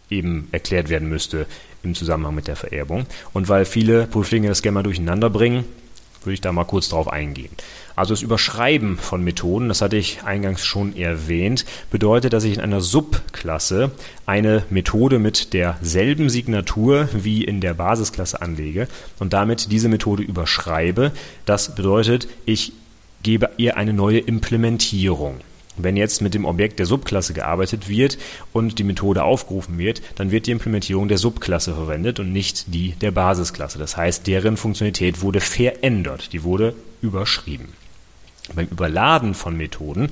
eben 0.10 0.48
erklärt 0.51 0.89
werden 0.89 1.10
müsste 1.10 1.45
im 1.83 1.93
Zusammenhang 1.93 2.33
mit 2.33 2.48
der 2.48 2.55
Vererbung. 2.55 3.05
Und 3.33 3.50
weil 3.50 3.65
viele 3.65 4.07
Prüflinge 4.07 4.48
das 4.48 4.63
gerne 4.63 4.75
mal 4.75 4.83
durcheinander 4.83 5.29
bringen, 5.29 5.65
würde 6.24 6.33
ich 6.33 6.41
da 6.41 6.51
mal 6.51 6.65
kurz 6.65 6.89
drauf 6.89 7.07
eingehen. 7.07 7.51
Also 7.95 8.13
das 8.13 8.21
Überschreiben 8.21 8.98
von 8.98 9.24
Methoden, 9.24 9.67
das 9.67 9.81
hatte 9.81 9.98
ich 9.98 10.24
eingangs 10.24 10.65
schon 10.65 10.95
erwähnt, 10.95 11.65
bedeutet, 11.89 12.33
dass 12.33 12.43
ich 12.43 12.55
in 12.55 12.62
einer 12.62 12.81
Subklasse 12.81 13.91
eine 14.25 14.63
Methode 14.69 15.19
mit 15.19 15.53
derselben 15.53 16.29
Signatur 16.29 17.10
wie 17.13 17.43
in 17.43 17.62
der 17.62 17.74
Basisklasse 17.74 18.41
anlege 18.41 18.88
und 19.19 19.33
damit 19.33 19.71
diese 19.71 19.89
Methode 19.89 20.24
überschreibe. 20.24 21.12
Das 21.45 21.75
bedeutet, 21.75 22.27
ich 22.45 22.74
gebe 23.24 23.50
ihr 23.57 23.77
eine 23.77 23.93
neue 23.93 24.19
Implementierung. 24.19 25.41
Wenn 25.77 25.95
jetzt 25.95 26.21
mit 26.21 26.33
dem 26.33 26.45
Objekt 26.45 26.79
der 26.79 26.86
Subklasse 26.86 27.33
gearbeitet 27.33 27.88
wird 27.88 28.17
und 28.51 28.77
die 28.77 28.83
Methode 28.83 29.24
aufgerufen 29.24 29.77
wird, 29.77 30.01
dann 30.15 30.31
wird 30.31 30.48
die 30.48 30.51
Implementierung 30.51 31.07
der 31.07 31.17
Subklasse 31.17 31.74
verwendet 31.74 32.19
und 32.19 32.31
nicht 32.31 32.74
die 32.74 32.91
der 33.00 33.12
Basisklasse. 33.12 33.79
Das 33.79 33.95
heißt, 33.95 34.27
deren 34.27 34.57
Funktionalität 34.57 35.21
wurde 35.21 35.39
verändert, 35.39 36.33
die 36.33 36.43
wurde 36.43 36.75
überschrieben. 37.01 37.69
Beim 38.55 38.67
Überladen 38.67 39.34
von 39.34 39.55
Methoden 39.58 40.10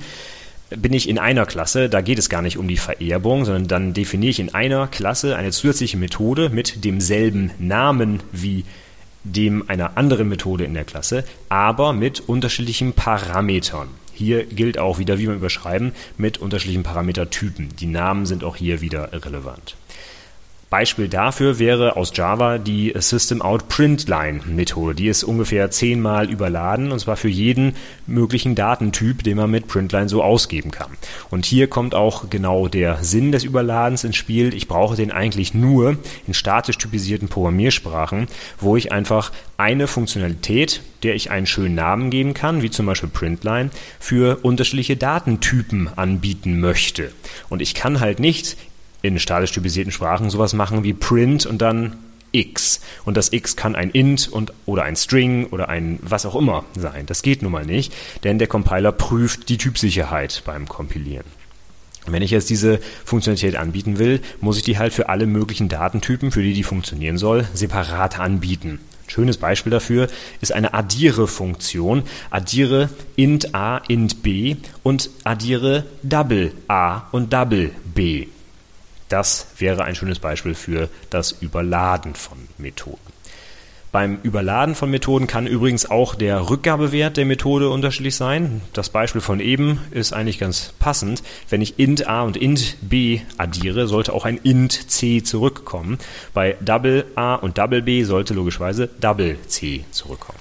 bin 0.70 0.92
ich 0.92 1.08
in 1.08 1.18
einer 1.18 1.46
Klasse, 1.46 1.88
da 1.88 2.00
geht 2.00 2.18
es 2.18 2.28
gar 2.28 2.42
nicht 2.42 2.56
um 2.56 2.68
die 2.68 2.76
Vererbung, 2.76 3.44
sondern 3.44 3.66
dann 3.66 3.92
definiere 3.92 4.30
ich 4.30 4.40
in 4.40 4.54
einer 4.54 4.86
Klasse 4.86 5.36
eine 5.36 5.50
zusätzliche 5.50 5.96
Methode 5.96 6.48
mit 6.48 6.84
demselben 6.84 7.50
Namen 7.58 8.20
wie 8.32 8.64
dem 9.24 9.68
einer 9.68 9.96
anderen 9.96 10.28
Methode 10.28 10.64
in 10.64 10.74
der 10.74 10.84
Klasse, 10.84 11.24
aber 11.48 11.92
mit 11.92 12.20
unterschiedlichen 12.20 12.92
Parametern. 12.92 13.88
Hier 14.12 14.44
gilt 14.44 14.78
auch 14.78 14.98
wieder, 14.98 15.18
wie 15.18 15.26
man 15.26 15.36
überschreiben, 15.36 15.92
mit 16.16 16.38
unterschiedlichen 16.38 16.82
Parametertypen. 16.82 17.70
Die 17.80 17.86
Namen 17.86 18.26
sind 18.26 18.44
auch 18.44 18.56
hier 18.56 18.80
wieder 18.80 19.10
relevant. 19.12 19.76
Beispiel 20.70 21.08
dafür 21.08 21.58
wäre 21.58 21.96
aus 21.96 22.12
Java 22.14 22.58
die 22.58 22.92
System 22.96 23.42
Out 23.42 23.68
Printline 23.68 24.42
Methode. 24.46 24.94
Die 24.94 25.08
ist 25.08 25.24
ungefähr 25.24 25.72
zehnmal 25.72 26.30
überladen 26.30 26.92
und 26.92 27.00
zwar 27.00 27.16
für 27.16 27.28
jeden 27.28 27.74
möglichen 28.06 28.54
Datentyp, 28.54 29.24
den 29.24 29.36
man 29.36 29.50
mit 29.50 29.66
Printline 29.66 30.08
so 30.08 30.22
ausgeben 30.22 30.70
kann. 30.70 30.92
Und 31.28 31.44
hier 31.44 31.66
kommt 31.66 31.96
auch 31.96 32.30
genau 32.30 32.68
der 32.68 33.02
Sinn 33.02 33.32
des 33.32 33.42
Überladens 33.42 34.04
ins 34.04 34.14
Spiel. 34.14 34.54
Ich 34.54 34.68
brauche 34.68 34.94
den 34.94 35.10
eigentlich 35.10 35.54
nur 35.54 35.96
in 36.28 36.34
statisch 36.34 36.78
typisierten 36.78 37.28
Programmiersprachen, 37.28 38.28
wo 38.60 38.76
ich 38.76 38.92
einfach 38.92 39.32
eine 39.56 39.88
Funktionalität, 39.88 40.82
der 41.02 41.16
ich 41.16 41.32
einen 41.32 41.46
schönen 41.46 41.74
Namen 41.74 42.10
geben 42.10 42.32
kann, 42.32 42.62
wie 42.62 42.70
zum 42.70 42.86
Beispiel 42.86 43.08
Printline, 43.08 43.70
für 43.98 44.38
unterschiedliche 44.42 44.96
Datentypen 44.96 45.90
anbieten 45.96 46.60
möchte. 46.60 47.10
Und 47.48 47.60
ich 47.60 47.74
kann 47.74 47.98
halt 47.98 48.20
nicht 48.20 48.56
in 49.02 49.18
statisch 49.18 49.52
typisierten 49.52 49.92
Sprachen 49.92 50.30
sowas 50.30 50.52
machen 50.52 50.82
wie 50.84 50.92
print 50.92 51.46
und 51.46 51.60
dann 51.62 51.96
x. 52.32 52.80
Und 53.04 53.16
das 53.16 53.32
x 53.32 53.56
kann 53.56 53.74
ein 53.74 53.90
int 53.90 54.28
und, 54.28 54.52
oder 54.66 54.84
ein 54.84 54.96
string 54.96 55.46
oder 55.46 55.68
ein 55.68 55.98
was 56.02 56.26
auch 56.26 56.36
immer 56.36 56.64
sein. 56.76 57.06
Das 57.06 57.22
geht 57.22 57.42
nun 57.42 57.52
mal 57.52 57.66
nicht, 57.66 57.92
denn 58.24 58.38
der 58.38 58.48
Compiler 58.48 58.92
prüft 58.92 59.48
die 59.48 59.58
Typsicherheit 59.58 60.42
beim 60.44 60.68
Kompilieren. 60.68 61.24
Wenn 62.06 62.22
ich 62.22 62.30
jetzt 62.30 62.50
diese 62.50 62.80
Funktionalität 63.04 63.56
anbieten 63.56 63.98
will, 63.98 64.20
muss 64.40 64.56
ich 64.56 64.62
die 64.62 64.78
halt 64.78 64.92
für 64.92 65.08
alle 65.08 65.26
möglichen 65.26 65.68
Datentypen, 65.68 66.30
für 66.30 66.42
die 66.42 66.54
die 66.54 66.62
funktionieren 66.62 67.18
soll, 67.18 67.46
separat 67.52 68.18
anbieten. 68.18 68.80
Ein 69.06 69.10
schönes 69.10 69.36
Beispiel 69.36 69.70
dafür 69.70 70.08
ist 70.40 70.52
eine 70.52 70.72
Addiere-Funktion. 70.72 72.04
Addiere 72.30 72.88
int 73.16 73.54
a, 73.54 73.78
int 73.88 74.22
b 74.22 74.56
und 74.82 75.10
addiere 75.24 75.84
double 76.02 76.52
a 76.68 77.08
und 77.12 77.32
double 77.32 77.70
b. 77.94 78.28
Das 79.10 79.48
wäre 79.58 79.84
ein 79.84 79.94
schönes 79.94 80.20
Beispiel 80.20 80.54
für 80.54 80.88
das 81.10 81.32
Überladen 81.32 82.14
von 82.14 82.38
Methoden. 82.56 83.10
Beim 83.92 84.20
Überladen 84.22 84.76
von 84.76 84.88
Methoden 84.88 85.26
kann 85.26 85.48
übrigens 85.48 85.90
auch 85.90 86.14
der 86.14 86.48
Rückgabewert 86.48 87.16
der 87.16 87.24
Methode 87.24 87.70
unterschiedlich 87.70 88.14
sein. 88.14 88.60
Das 88.72 88.88
Beispiel 88.88 89.20
von 89.20 89.40
eben 89.40 89.80
ist 89.90 90.12
eigentlich 90.12 90.38
ganz 90.38 90.72
passend. 90.78 91.24
Wenn 91.48 91.60
ich 91.60 91.80
int 91.80 92.06
a 92.06 92.22
und 92.22 92.36
int 92.36 92.76
b 92.82 93.22
addiere, 93.36 93.88
sollte 93.88 94.12
auch 94.12 94.24
ein 94.24 94.36
int 94.36 94.90
c 94.90 95.24
zurückkommen. 95.24 95.98
Bei 96.32 96.56
double 96.60 97.04
a 97.16 97.34
und 97.34 97.58
double 97.58 97.82
b 97.82 98.04
sollte 98.04 98.32
logischerweise 98.32 98.88
double 99.00 99.38
c 99.48 99.84
zurückkommen. 99.90 100.38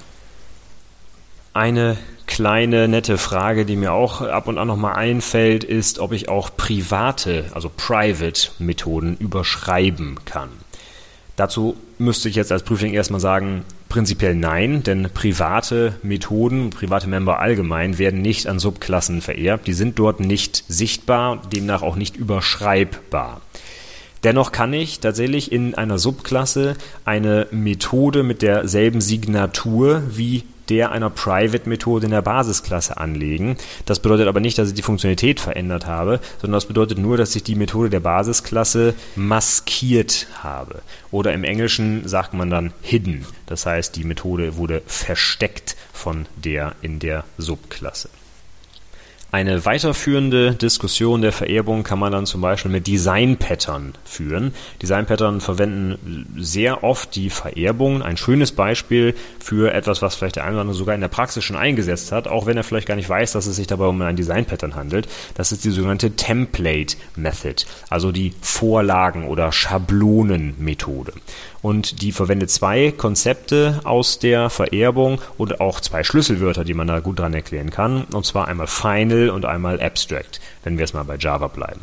Eine 1.59 1.97
kleine 2.25 2.87
nette 2.87 3.17
Frage, 3.17 3.65
die 3.65 3.75
mir 3.75 3.91
auch 3.91 4.21
ab 4.21 4.47
und 4.47 4.57
an 4.57 4.69
nochmal 4.69 4.95
einfällt, 4.95 5.65
ist, 5.65 5.99
ob 5.99 6.13
ich 6.13 6.29
auch 6.29 6.55
private, 6.55 7.47
also 7.51 7.69
private 7.75 8.51
Methoden 8.59 9.17
überschreiben 9.17 10.19
kann. 10.23 10.47
Dazu 11.35 11.75
müsste 11.97 12.29
ich 12.29 12.35
jetzt 12.35 12.53
als 12.53 12.63
Prüfling 12.63 12.93
erstmal 12.93 13.19
sagen, 13.19 13.65
prinzipiell 13.89 14.35
nein, 14.35 14.83
denn 14.83 15.09
private 15.13 15.95
Methoden, 16.01 16.69
private 16.69 17.09
Member 17.09 17.39
allgemein 17.39 17.97
werden 17.97 18.21
nicht 18.21 18.47
an 18.47 18.59
Subklassen 18.59 19.21
vererbt. 19.21 19.67
Die 19.67 19.73
sind 19.73 19.99
dort 19.99 20.21
nicht 20.21 20.63
sichtbar, 20.69 21.41
demnach 21.53 21.81
auch 21.81 21.97
nicht 21.97 22.15
überschreibbar. 22.15 23.41
Dennoch 24.23 24.53
kann 24.53 24.71
ich 24.71 25.01
tatsächlich 25.01 25.51
in 25.51 25.75
einer 25.75 25.99
Subklasse 25.99 26.77
eine 27.03 27.47
Methode 27.51 28.23
mit 28.23 28.43
derselben 28.43 29.01
Signatur 29.01 30.03
wie 30.09 30.45
der 30.69 30.91
einer 30.91 31.09
Private-Methode 31.09 32.05
in 32.05 32.11
der 32.11 32.21
Basisklasse 32.21 32.97
anlegen. 32.97 33.57
Das 33.85 33.99
bedeutet 33.99 34.27
aber 34.27 34.39
nicht, 34.39 34.57
dass 34.57 34.69
ich 34.69 34.75
die 34.75 34.81
Funktionalität 34.81 35.39
verändert 35.39 35.85
habe, 35.85 36.19
sondern 36.41 36.57
das 36.57 36.67
bedeutet 36.67 36.97
nur, 36.97 37.17
dass 37.17 37.35
ich 37.35 37.43
die 37.43 37.55
Methode 37.55 37.89
der 37.89 37.99
Basisklasse 37.99 38.93
maskiert 39.15 40.27
habe. 40.41 40.81
Oder 41.11 41.33
im 41.33 41.43
Englischen 41.43 42.07
sagt 42.07 42.33
man 42.33 42.49
dann 42.49 42.73
hidden. 42.81 43.25
Das 43.45 43.65
heißt, 43.65 43.95
die 43.95 44.03
Methode 44.03 44.57
wurde 44.57 44.81
versteckt 44.85 45.75
von 45.91 46.27
der 46.35 46.75
in 46.81 46.99
der 46.99 47.23
Subklasse. 47.37 48.09
Eine 49.31 49.63
weiterführende 49.63 50.55
Diskussion 50.55 51.21
der 51.21 51.31
Vererbung 51.31 51.83
kann 51.83 51.99
man 51.99 52.11
dann 52.11 52.25
zum 52.25 52.41
Beispiel 52.41 52.71
mit 52.71 52.87
Design-Pattern 52.87 53.93
führen. 54.03 54.55
Design-Pattern 54.81 55.39
verwenden 55.39 56.25
sehr 56.35 56.83
oft 56.83 57.15
die 57.15 57.29
Vererbung. 57.29 58.01
Ein 58.01 58.17
schönes 58.17 58.51
Beispiel 58.51 59.13
für 59.39 59.71
etwas, 59.71 60.01
was 60.01 60.15
vielleicht 60.15 60.37
der 60.37 60.45
andere 60.45 60.73
sogar 60.73 60.95
in 60.95 61.01
der 61.01 61.09
Praxis 61.09 61.43
schon 61.43 61.57
eingesetzt 61.57 62.11
hat, 62.11 62.27
auch 62.27 62.47
wenn 62.47 62.57
er 62.57 62.63
vielleicht 62.63 62.87
gar 62.87 62.95
nicht 62.95 63.07
weiß, 63.07 63.33
dass 63.33 63.45
es 63.45 63.55
sich 63.55 63.67
dabei 63.67 63.85
um 63.85 64.01
ein 64.01 64.15
Design-Pattern 64.15 64.73
handelt. 64.73 65.07
Das 65.35 65.51
ist 65.51 65.63
die 65.63 65.69
sogenannte 65.69 66.15
Template 66.15 66.97
Method, 67.15 67.65
also 67.89 68.11
die 68.11 68.33
Vorlagen- 68.41 69.27
oder 69.27 69.51
Schablonen-Methode 69.51 71.13
und 71.61 72.01
die 72.01 72.11
verwendet 72.11 72.49
zwei 72.49 72.91
Konzepte 72.91 73.81
aus 73.83 74.19
der 74.19 74.49
Vererbung 74.49 75.19
und 75.37 75.59
auch 75.59 75.79
zwei 75.79 76.03
Schlüsselwörter, 76.03 76.63
die 76.63 76.73
man 76.73 76.87
da 76.87 76.99
gut 76.99 77.19
dran 77.19 77.33
erklären 77.33 77.69
kann, 77.69 78.03
und 78.05 78.25
zwar 78.25 78.47
einmal 78.47 78.67
Final 78.67 79.18
und 79.27 79.43
einmal 79.43 79.81
Abstract, 79.81 80.39
wenn 80.63 80.77
wir 80.77 80.85
es 80.85 80.93
mal 80.93 81.03
bei 81.03 81.17
Java 81.17 81.47
bleiben. 81.47 81.81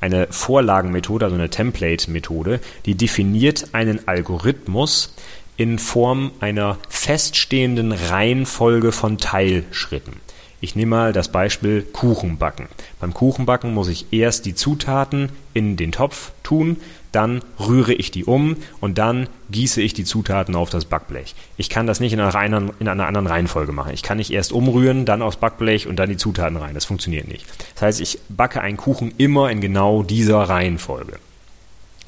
Eine 0.00 0.28
Vorlagenmethode, 0.30 1.26
also 1.26 1.36
eine 1.36 1.50
Template-Methode, 1.50 2.60
die 2.86 2.94
definiert 2.94 3.74
einen 3.74 4.08
Algorithmus, 4.08 5.14
in 5.58 5.78
Form 5.80 6.30
einer 6.40 6.78
feststehenden 6.88 7.92
Reihenfolge 7.92 8.92
von 8.92 9.18
Teilschritten. 9.18 10.14
Ich 10.60 10.74
nehme 10.74 10.96
mal 10.96 11.12
das 11.12 11.28
Beispiel 11.28 11.82
Kuchenbacken. 11.82 12.66
Beim 13.00 13.12
Kuchenbacken 13.12 13.74
muss 13.74 13.88
ich 13.88 14.12
erst 14.12 14.46
die 14.46 14.54
Zutaten 14.54 15.30
in 15.54 15.76
den 15.76 15.92
Topf 15.92 16.32
tun, 16.42 16.78
dann 17.12 17.40
rühre 17.58 17.92
ich 17.92 18.10
die 18.10 18.24
um 18.24 18.56
und 18.80 18.98
dann 18.98 19.28
gieße 19.50 19.80
ich 19.80 19.94
die 19.94 20.04
Zutaten 20.04 20.54
auf 20.54 20.70
das 20.70 20.84
Backblech. 20.84 21.34
Ich 21.56 21.70
kann 21.70 21.86
das 21.86 22.00
nicht 22.00 22.12
in 22.12 22.20
einer, 22.20 22.34
reinen, 22.34 22.70
in 22.80 22.88
einer 22.88 23.06
anderen 23.06 23.26
Reihenfolge 23.26 23.72
machen. 23.72 23.92
Ich 23.94 24.02
kann 24.02 24.18
nicht 24.18 24.30
erst 24.30 24.52
umrühren, 24.52 25.04
dann 25.04 25.22
aufs 25.22 25.36
Backblech 25.36 25.86
und 25.86 25.96
dann 25.96 26.10
die 26.10 26.16
Zutaten 26.16 26.56
rein. 26.56 26.74
Das 26.74 26.84
funktioniert 26.84 27.28
nicht. 27.28 27.46
Das 27.74 27.82
heißt, 27.82 28.00
ich 28.00 28.18
backe 28.28 28.60
einen 28.60 28.76
Kuchen 28.76 29.14
immer 29.16 29.50
in 29.50 29.60
genau 29.60 30.02
dieser 30.02 30.40
Reihenfolge. 30.40 31.18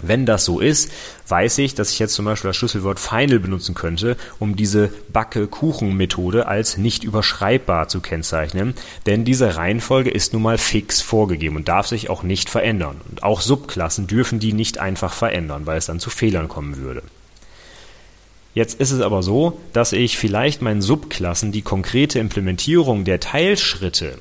Wenn 0.02 0.26
das 0.26 0.44
so 0.44 0.60
ist, 0.60 0.90
weiß 1.28 1.58
ich, 1.58 1.74
dass 1.74 1.90
ich 1.90 1.98
jetzt 1.98 2.14
zum 2.14 2.24
Beispiel 2.24 2.48
das 2.48 2.56
Schlüsselwort 2.56 3.00
Final 3.00 3.38
benutzen 3.38 3.74
könnte, 3.74 4.16
um 4.38 4.56
diese 4.56 4.90
Backe-Kuchen-Methode 5.12 6.46
als 6.46 6.76
nicht 6.76 7.04
überschreibbar 7.04 7.88
zu 7.88 8.00
kennzeichnen, 8.00 8.74
denn 9.06 9.24
diese 9.24 9.56
Reihenfolge 9.56 10.10
ist 10.10 10.32
nun 10.32 10.42
mal 10.42 10.58
fix 10.58 11.00
vorgegeben 11.00 11.56
und 11.56 11.68
darf 11.68 11.86
sich 11.86 12.10
auch 12.10 12.22
nicht 12.22 12.50
verändern. 12.50 13.00
Und 13.08 13.22
auch 13.22 13.40
Subklassen 13.40 14.06
dürfen 14.06 14.40
die 14.40 14.52
nicht 14.52 14.78
einfach 14.78 15.12
verändern, 15.12 15.66
weil 15.66 15.78
es 15.78 15.86
dann 15.86 16.00
zu 16.00 16.10
Fehlern 16.10 16.48
kommen 16.48 16.76
würde. 16.76 17.02
Jetzt 18.52 18.80
ist 18.80 18.90
es 18.90 19.00
aber 19.00 19.22
so, 19.22 19.60
dass 19.72 19.92
ich 19.92 20.18
vielleicht 20.18 20.60
meinen 20.60 20.82
Subklassen 20.82 21.52
die 21.52 21.62
konkrete 21.62 22.18
Implementierung 22.18 23.04
der 23.04 23.20
Teilschritte 23.20 24.18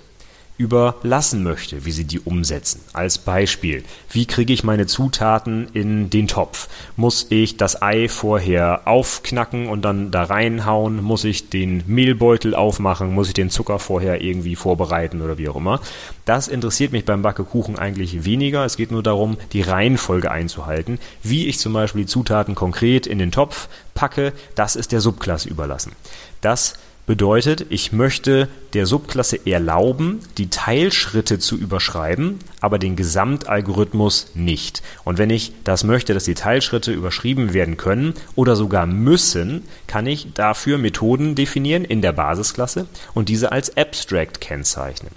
überlassen 0.60 1.42
möchte, 1.42 1.86
wie 1.86 1.92
sie 1.92 2.04
die 2.04 2.20
umsetzen. 2.20 2.82
Als 2.92 3.18
Beispiel, 3.18 3.86
wie 4.12 4.26
kriege 4.26 4.52
ich 4.52 4.66
meine 4.66 4.88
Zutaten 4.88 5.70
in 5.72 6.10
den 6.10 6.28
Topf? 6.28 6.68
Muss 6.98 7.28
ich 7.30 7.56
das 7.56 7.82
Ei 7.82 8.10
vorher 8.10 8.82
aufknacken 8.86 9.70
und 9.70 9.84
dann 9.84 10.12
da 10.12 10.24
reinhauen? 10.24 11.02
Muss 11.02 11.24
ich 11.24 11.50
den 11.50 11.84
Mehlbeutel 11.88 12.56
aufmachen? 12.56 13.14
Muss 13.14 13.30
ich 13.30 13.34
den 13.34 13.50
Zucker 13.50 13.80
vorher 13.80 14.22
irgendwie 14.22 14.58
vorbereiten 14.58 15.22
oder 15.22 15.38
wie 15.38 15.48
auch 15.48 15.56
immer? 15.56 15.80
Das 16.26 16.50
interessiert 16.50 16.92
mich 16.92 17.06
beim 17.06 17.22
Backekuchen 17.22 17.80
eigentlich 17.80 18.26
weniger. 18.26 18.66
Es 18.66 18.76
geht 18.76 18.92
nur 18.92 19.02
darum, 19.02 19.38
die 19.54 19.62
Reihenfolge 19.62 20.30
einzuhalten. 20.30 21.00
Wie 21.24 21.48
ich 21.48 21.58
zum 21.58 21.72
Beispiel 21.72 22.02
die 22.02 22.08
Zutaten 22.08 22.54
konkret 22.54 23.08
in 23.08 23.18
den 23.18 23.32
Topf 23.32 23.70
packe, 23.94 24.34
das 24.56 24.76
ist 24.76 24.92
der 24.92 25.00
Subklasse 25.00 25.48
überlassen. 25.48 25.94
Das 26.42 26.74
Bedeutet, 27.10 27.66
ich 27.72 27.92
möchte 27.92 28.48
der 28.74 28.86
Subklasse 28.86 29.40
erlauben, 29.48 30.20
die 30.38 30.52
Teilschritte 30.52 31.40
zu 31.40 31.58
überschreiben, 31.58 32.38
aber 32.62 32.78
den 32.78 32.96
Gesamtalgorithmus 32.96 34.28
nicht. 34.36 34.84
Und 35.06 35.18
wenn 35.18 35.32
ich 35.32 35.52
das 35.64 35.84
möchte, 35.84 36.14
dass 36.14 36.26
die 36.26 36.36
Teilschritte 36.36 36.92
überschrieben 36.92 37.52
werden 37.52 37.78
können 37.78 38.14
oder 38.36 38.56
sogar 38.56 38.86
müssen, 38.86 39.64
kann 39.88 40.06
ich 40.06 40.34
dafür 40.36 40.78
Methoden 40.78 41.34
definieren 41.34 41.84
in 41.84 42.04
der 42.04 42.12
Basisklasse 42.12 42.86
und 43.16 43.28
diese 43.28 43.52
als 43.52 43.76
Abstract 43.76 44.40
kennzeichnen. 44.40 45.12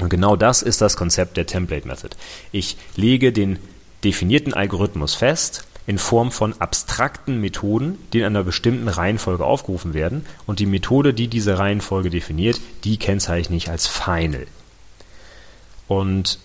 Und 0.00 0.10
genau 0.10 0.36
das 0.36 0.60
ist 0.60 0.82
das 0.82 0.94
Konzept 0.94 1.38
der 1.38 1.46
Template 1.46 1.88
Method. 1.88 2.14
Ich 2.52 2.76
lege 2.96 3.32
den 3.32 3.58
definierten 4.04 4.52
Algorithmus 4.52 5.14
fest, 5.14 5.64
in 5.86 5.98
Form 5.98 6.32
von 6.32 6.54
abstrakten 6.60 7.40
Methoden, 7.40 7.98
die 8.12 8.20
in 8.20 8.24
einer 8.24 8.44
bestimmten 8.44 8.88
Reihenfolge 8.88 9.44
aufgerufen 9.44 9.94
werden 9.94 10.24
und 10.46 10.58
die 10.58 10.66
Methode, 10.66 11.14
die 11.14 11.28
diese 11.28 11.58
Reihenfolge 11.58 12.10
definiert, 12.10 12.60
die 12.84 12.96
kennzeichne 12.96 13.56
ich 13.56 13.70
als 13.70 13.86
Final. 13.86 14.46
Und 15.86 16.38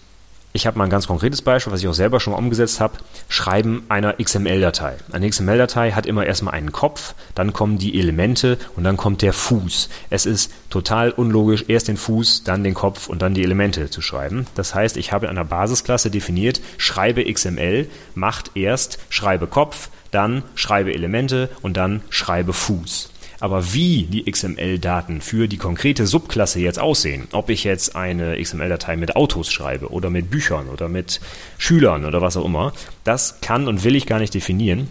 ich 0.51 0.65
habe 0.65 0.77
mal 0.77 0.85
ein 0.85 0.89
ganz 0.89 1.05
konkretes 1.05 1.43
Beispiel, 1.43 1.71
was 1.71 1.81
ich 1.81 1.87
auch 1.87 1.93
selber 1.93 2.19
schon 2.19 2.33
mal 2.33 2.39
umgesetzt 2.39 2.79
habe. 2.79 2.97
Schreiben 3.27 3.83
einer 3.87 4.13
XML-Datei. 4.13 4.97
Eine 5.11 5.29
XML-Datei 5.29 5.91
hat 5.91 6.07
immer 6.07 6.25
erstmal 6.25 6.55
einen 6.55 6.71
Kopf, 6.71 7.13
dann 7.35 7.53
kommen 7.53 7.77
die 7.77 7.99
Elemente 7.99 8.57
und 8.75 8.83
dann 8.83 8.97
kommt 8.97 9.21
der 9.21 9.33
Fuß. 9.33 9.89
Es 10.09 10.25
ist 10.25 10.51
total 10.71 11.11
unlogisch, 11.11 11.65
erst 11.67 11.87
den 11.87 11.97
Fuß, 11.97 12.43
dann 12.45 12.63
den 12.63 12.73
Kopf 12.73 13.09
und 13.09 13.21
dann 13.21 13.35
die 13.35 13.43
Elemente 13.43 13.91
zu 13.91 14.01
schreiben. 14.01 14.47
Das 14.55 14.73
heißt, 14.73 14.97
ich 14.97 15.11
habe 15.11 15.27
in 15.27 15.31
einer 15.31 15.45
Basisklasse 15.45 16.09
definiert, 16.09 16.61
schreibe 16.77 17.31
XML, 17.31 17.87
macht 18.15 18.51
erst 18.55 18.97
schreibe 19.09 19.45
Kopf, 19.45 19.89
dann 20.09 20.43
schreibe 20.55 20.93
Elemente 20.93 21.49
und 21.61 21.77
dann 21.77 22.01
schreibe 22.09 22.53
Fuß. 22.53 23.11
Aber 23.39 23.73
wie 23.73 24.03
die 24.03 24.29
XML-Daten 24.29 25.21
für 25.21 25.47
die 25.47 25.57
konkrete 25.57 26.05
Subklasse 26.05 26.59
jetzt 26.59 26.79
aussehen, 26.79 27.27
ob 27.31 27.49
ich 27.49 27.63
jetzt 27.63 27.95
eine 27.95 28.41
XML-Datei 28.41 28.97
mit 28.97 29.15
Autos 29.15 29.51
schreibe 29.51 29.91
oder 29.91 30.09
mit 30.09 30.29
Büchern 30.29 30.67
oder 30.67 30.89
mit 30.89 31.21
Schülern 31.57 32.05
oder 32.05 32.21
was 32.21 32.37
auch 32.37 32.45
immer, 32.45 32.73
das 33.03 33.39
kann 33.41 33.67
und 33.67 33.83
will 33.83 33.95
ich 33.95 34.05
gar 34.05 34.19
nicht 34.19 34.33
definieren. 34.33 34.89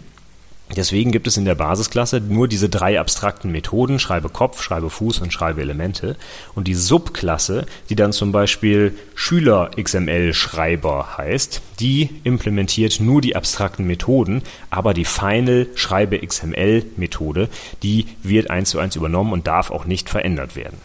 Deswegen 0.75 1.11
gibt 1.11 1.25
es 1.25 1.35
in 1.35 1.45
der 1.45 1.55
Basisklasse 1.55 2.21
nur 2.21 2.47
diese 2.47 2.69
drei 2.69 2.99
abstrakten 2.99 3.51
Methoden, 3.51 3.97
schreibe 3.97 4.29
Kopf, 4.29 4.61
schreibe 4.61 4.89
Fuß 4.89 5.19
und 5.19 5.33
schreibe 5.33 5.61
Elemente. 5.61 6.15
Und 6.53 6.67
die 6.67 6.75
Subklasse, 6.75 7.65
die 7.89 7.95
dann 7.95 8.13
zum 8.13 8.31
Beispiel 8.31 8.95
Schüler 9.15 9.71
XML 9.81 10.33
Schreiber 10.33 11.17
heißt, 11.17 11.61
die 11.79 12.09
implementiert 12.23 12.99
nur 12.99 13.19
die 13.21 13.35
abstrakten 13.35 13.87
Methoden, 13.87 14.43
aber 14.69 14.93
die 14.93 15.05
Final 15.05 15.67
Schreibe 15.73 16.19
XML 16.19 16.85
Methode, 16.97 17.49
die 17.81 18.05
wird 18.21 18.51
eins 18.51 18.69
zu 18.69 18.79
eins 18.79 18.95
übernommen 18.95 19.33
und 19.33 19.47
darf 19.47 19.71
auch 19.71 19.85
nicht 19.85 20.07
verändert 20.09 20.55
werden. 20.55 20.77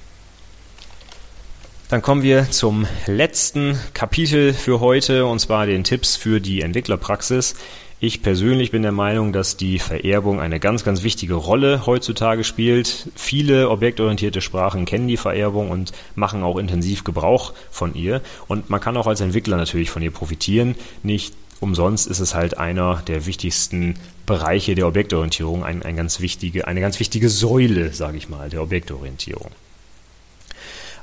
Dann 1.90 2.00
kommen 2.00 2.22
wir 2.22 2.50
zum 2.50 2.86
letzten 3.06 3.78
Kapitel 3.92 4.54
für 4.54 4.80
heute, 4.80 5.26
und 5.26 5.38
zwar 5.38 5.66
den 5.66 5.84
Tipps 5.84 6.16
für 6.16 6.40
die 6.40 6.62
Entwicklerpraxis. 6.62 7.54
Ich 8.06 8.20
persönlich 8.20 8.70
bin 8.70 8.82
der 8.82 8.92
Meinung, 8.92 9.32
dass 9.32 9.56
die 9.56 9.78
Vererbung 9.78 10.38
eine 10.38 10.60
ganz, 10.60 10.84
ganz 10.84 11.04
wichtige 11.04 11.32
Rolle 11.32 11.86
heutzutage 11.86 12.44
spielt. 12.44 13.08
Viele 13.14 13.70
objektorientierte 13.70 14.42
Sprachen 14.42 14.84
kennen 14.84 15.08
die 15.08 15.16
Vererbung 15.16 15.70
und 15.70 15.92
machen 16.14 16.42
auch 16.42 16.58
intensiv 16.58 17.04
Gebrauch 17.04 17.54
von 17.70 17.94
ihr. 17.94 18.20
Und 18.46 18.68
man 18.68 18.82
kann 18.82 18.98
auch 18.98 19.06
als 19.06 19.22
Entwickler 19.22 19.56
natürlich 19.56 19.88
von 19.88 20.02
ihr 20.02 20.10
profitieren. 20.10 20.74
Nicht 21.02 21.32
umsonst 21.60 22.06
ist 22.06 22.20
es 22.20 22.34
halt 22.34 22.58
einer 22.58 23.00
der 23.06 23.24
wichtigsten 23.24 23.94
Bereiche 24.26 24.74
der 24.74 24.86
Objektorientierung, 24.86 25.64
ein, 25.64 25.82
ein 25.82 25.96
ganz 25.96 26.20
wichtige, 26.20 26.66
eine 26.66 26.82
ganz 26.82 27.00
wichtige 27.00 27.30
Säule, 27.30 27.94
sage 27.94 28.18
ich 28.18 28.28
mal, 28.28 28.50
der 28.50 28.60
Objektorientierung. 28.60 29.50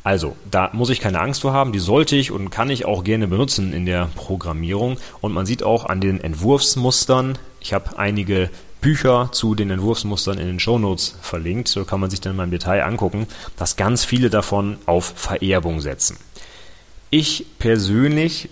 Also, 0.04 0.36
da 0.50 0.72
muss 0.74 0.90
ich 0.90 1.00
keine 1.00 1.20
Angst 1.20 1.42
vor 1.42 1.54
haben, 1.54 1.72
die 1.72 1.80
sollte 1.80 2.16
ich 2.16 2.32
und 2.32 2.50
kann 2.50 2.70
ich 2.70 2.86
auch 2.86 3.04
gerne 3.04 3.28
benutzen 3.28 3.72
in 3.72 3.86
der 3.86 4.10
Programmierung. 4.16 4.98
Und 5.22 5.32
man 5.34 5.46
sieht 5.46 5.62
auch 5.64 5.86
an 5.86 6.02
den 6.02 6.20
Entwurfsmustern, 6.20 7.38
ich 7.60 7.74
habe 7.74 8.00
einige 8.00 8.50
Bücher 8.82 9.30
zu 9.32 9.54
den 9.54 9.70
Entwurfsmustern 9.70 10.40
in 10.40 10.48
den 10.48 10.60
Shownotes 10.60 11.16
verlinkt, 11.22 11.68
so 11.68 11.86
kann 11.86 12.00
man 12.00 12.10
sich 12.10 12.20
dann 12.20 12.36
mal 12.36 12.46
im 12.46 12.52
Detail 12.52 12.84
angucken, 12.84 13.28
dass 13.56 13.76
ganz 13.76 14.04
viele 14.04 14.32
davon 14.32 14.78
auf 14.88 15.14
Vererbung 15.16 15.82
setzen. 15.82 16.18
Ich 17.12 17.46
persönlich 17.60 18.50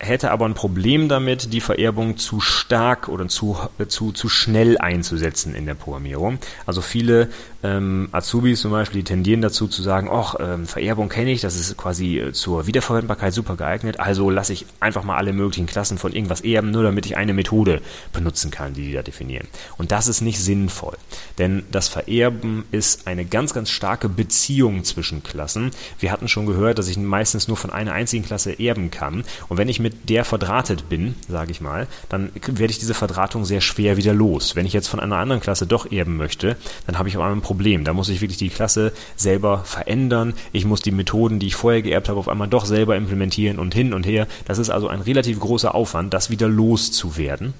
hätte 0.00 0.30
aber 0.30 0.46
ein 0.46 0.54
Problem 0.54 1.08
damit, 1.08 1.52
die 1.52 1.60
Vererbung 1.60 2.16
zu 2.16 2.40
stark 2.40 3.08
oder 3.08 3.28
zu, 3.28 3.58
zu, 3.88 4.12
zu 4.12 4.28
schnell 4.28 4.78
einzusetzen 4.78 5.54
in 5.54 5.66
der 5.66 5.74
Programmierung. 5.74 6.38
Also 6.64 6.80
viele 6.80 7.28
ähm, 7.62 8.08
Azubis 8.12 8.62
zum 8.62 8.70
Beispiel, 8.70 9.02
die 9.02 9.04
tendieren 9.04 9.42
dazu 9.42 9.68
zu 9.68 9.82
sagen, 9.82 10.08
ach, 10.10 10.36
ähm, 10.40 10.66
Vererbung 10.66 11.10
kenne 11.10 11.30
ich, 11.30 11.42
das 11.42 11.56
ist 11.56 11.76
quasi 11.76 12.18
äh, 12.18 12.32
zur 12.32 12.66
Wiederverwendbarkeit 12.66 13.34
super 13.34 13.56
geeignet, 13.56 14.00
also 14.00 14.30
lasse 14.30 14.54
ich 14.54 14.64
einfach 14.80 15.04
mal 15.04 15.16
alle 15.16 15.34
möglichen 15.34 15.66
Klassen 15.66 15.98
von 15.98 16.12
irgendwas 16.12 16.40
erben, 16.40 16.70
nur 16.70 16.82
damit 16.82 17.04
ich 17.04 17.18
eine 17.18 17.34
Methode 17.34 17.82
benutzen 18.12 18.50
kann, 18.50 18.72
die 18.72 18.86
die 18.86 18.92
da 18.92 19.02
definieren. 19.02 19.46
Und 19.76 19.92
das 19.92 20.08
ist 20.08 20.22
nicht 20.22 20.40
sinnvoll, 20.40 20.96
denn 21.38 21.64
das 21.70 21.88
Vererben 21.88 22.64
ist 22.70 23.06
eine 23.06 23.26
ganz, 23.26 23.52
ganz 23.52 23.68
starke 23.68 24.08
Beziehung 24.08 24.84
zwischen 24.84 25.22
Klassen. 25.22 25.70
Wir 25.98 26.12
hatten 26.12 26.28
schon 26.28 26.46
gehört, 26.46 26.78
dass 26.78 26.88
ich 26.88 26.96
meistens 26.96 27.48
nur 27.48 27.58
von 27.58 27.70
einer 27.70 27.92
einzigen 27.92 28.24
Klasse 28.24 28.58
erben 28.58 28.90
kann 28.90 29.24
und 29.48 29.58
wenn 29.58 29.68
ich 29.68 29.80
mit 29.80 29.89
der 29.90 30.24
verdrahtet 30.24 30.88
bin, 30.88 31.14
sage 31.28 31.50
ich 31.50 31.60
mal, 31.60 31.86
dann 32.08 32.30
werde 32.46 32.70
ich 32.70 32.78
diese 32.78 32.94
Verdrahtung 32.94 33.44
sehr 33.44 33.60
schwer 33.60 33.96
wieder 33.96 34.12
los. 34.12 34.56
Wenn 34.56 34.66
ich 34.66 34.72
jetzt 34.72 34.88
von 34.88 35.00
einer 35.00 35.16
anderen 35.16 35.40
Klasse 35.40 35.66
doch 35.66 35.90
erben 35.90 36.16
möchte, 36.16 36.56
dann 36.86 36.98
habe 36.98 37.08
ich 37.08 37.16
auch 37.16 37.22
einmal 37.22 37.36
ein 37.36 37.42
Problem. 37.42 37.84
Da 37.84 37.92
muss 37.92 38.08
ich 38.08 38.20
wirklich 38.20 38.38
die 38.38 38.48
Klasse 38.48 38.92
selber 39.16 39.64
verändern. 39.64 40.34
Ich 40.52 40.64
muss 40.64 40.80
die 40.80 40.90
Methoden, 40.90 41.38
die 41.38 41.48
ich 41.48 41.54
vorher 41.54 41.82
geerbt 41.82 42.08
habe, 42.08 42.18
auf 42.18 42.28
einmal 42.28 42.48
doch 42.48 42.64
selber 42.64 42.96
implementieren 42.96 43.58
und 43.58 43.74
hin 43.74 43.92
und 43.92 44.06
her. 44.06 44.26
Das 44.46 44.58
ist 44.58 44.70
also 44.70 44.88
ein 44.88 45.00
relativ 45.00 45.40
großer 45.40 45.74
Aufwand, 45.74 46.14
das 46.14 46.30
wieder 46.30 46.48
loszuwerden. 46.48 47.54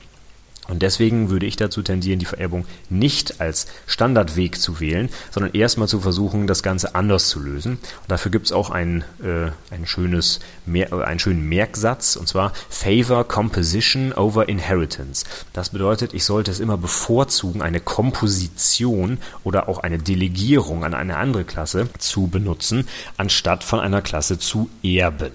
Und 0.71 0.83
deswegen 0.83 1.31
würde 1.31 1.47
ich 1.47 1.57
dazu 1.57 1.83
tendieren, 1.83 2.21
die 2.21 2.27
Vererbung 2.27 2.65
nicht 2.89 3.41
als 3.41 3.67
Standardweg 3.87 4.61
zu 4.61 4.79
wählen, 4.79 5.09
sondern 5.31 5.53
erstmal 5.53 5.89
zu 5.89 6.01
versuchen, 6.01 6.47
das 6.47 6.63
Ganze 6.63 6.95
anders 6.95 7.29
zu 7.29 7.41
lösen. 7.41 7.73
Und 7.73 8.09
dafür 8.09 8.31
gibt 8.31 8.47
es 8.47 8.53
auch 8.53 8.71
ein, 8.71 9.03
äh, 9.23 9.51
ein 9.75 9.87
schönes, 9.87 10.39
Mer 10.67 10.93
einen 10.93 11.19
schönen 11.19 11.49
Merksatz, 11.49 12.15
und 12.15 12.29
zwar 12.29 12.53
Favor 12.69 13.27
Composition 13.27 14.13
over 14.13 14.49
Inheritance. 14.49 15.25
Das 15.53 15.71
bedeutet, 15.71 16.15
ich 16.15 16.25
sollte 16.25 16.53
es 16.53 16.61
immer 16.61 16.77
bevorzugen, 16.77 17.63
eine 17.63 17.81
Komposition 17.81 19.19
oder 19.43 19.69
auch 19.69 19.79
eine 19.79 19.99
Delegierung 19.99 20.85
an 20.85 20.95
eine 20.95 21.17
andere 21.17 21.45
Klasse 21.45 21.89
zu 21.99 22.29
benutzen, 22.29 22.87
anstatt 23.17 23.65
von 23.65 23.81
einer 23.81 24.03
Klasse 24.03 24.39
zu 24.39 24.71
erben. 24.83 25.33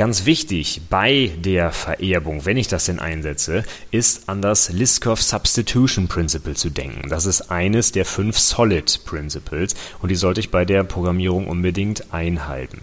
Ganz 0.00 0.24
wichtig 0.24 0.80
bei 0.88 1.30
der 1.44 1.72
Vererbung, 1.72 2.46
wenn 2.46 2.56
ich 2.56 2.68
das 2.68 2.86
denn 2.86 3.00
einsetze, 3.00 3.64
ist 3.90 4.30
an 4.30 4.40
das 4.40 4.70
Liskov 4.70 5.20
Substitution 5.20 6.08
Principle 6.08 6.54
zu 6.54 6.70
denken. 6.70 7.10
Das 7.10 7.26
ist 7.26 7.50
eines 7.50 7.92
der 7.92 8.06
fünf 8.06 8.38
Solid 8.38 9.04
Principles 9.04 9.74
und 10.00 10.08
die 10.08 10.16
sollte 10.16 10.40
ich 10.40 10.50
bei 10.50 10.64
der 10.64 10.84
Programmierung 10.84 11.46
unbedingt 11.46 12.14
einhalten. 12.14 12.80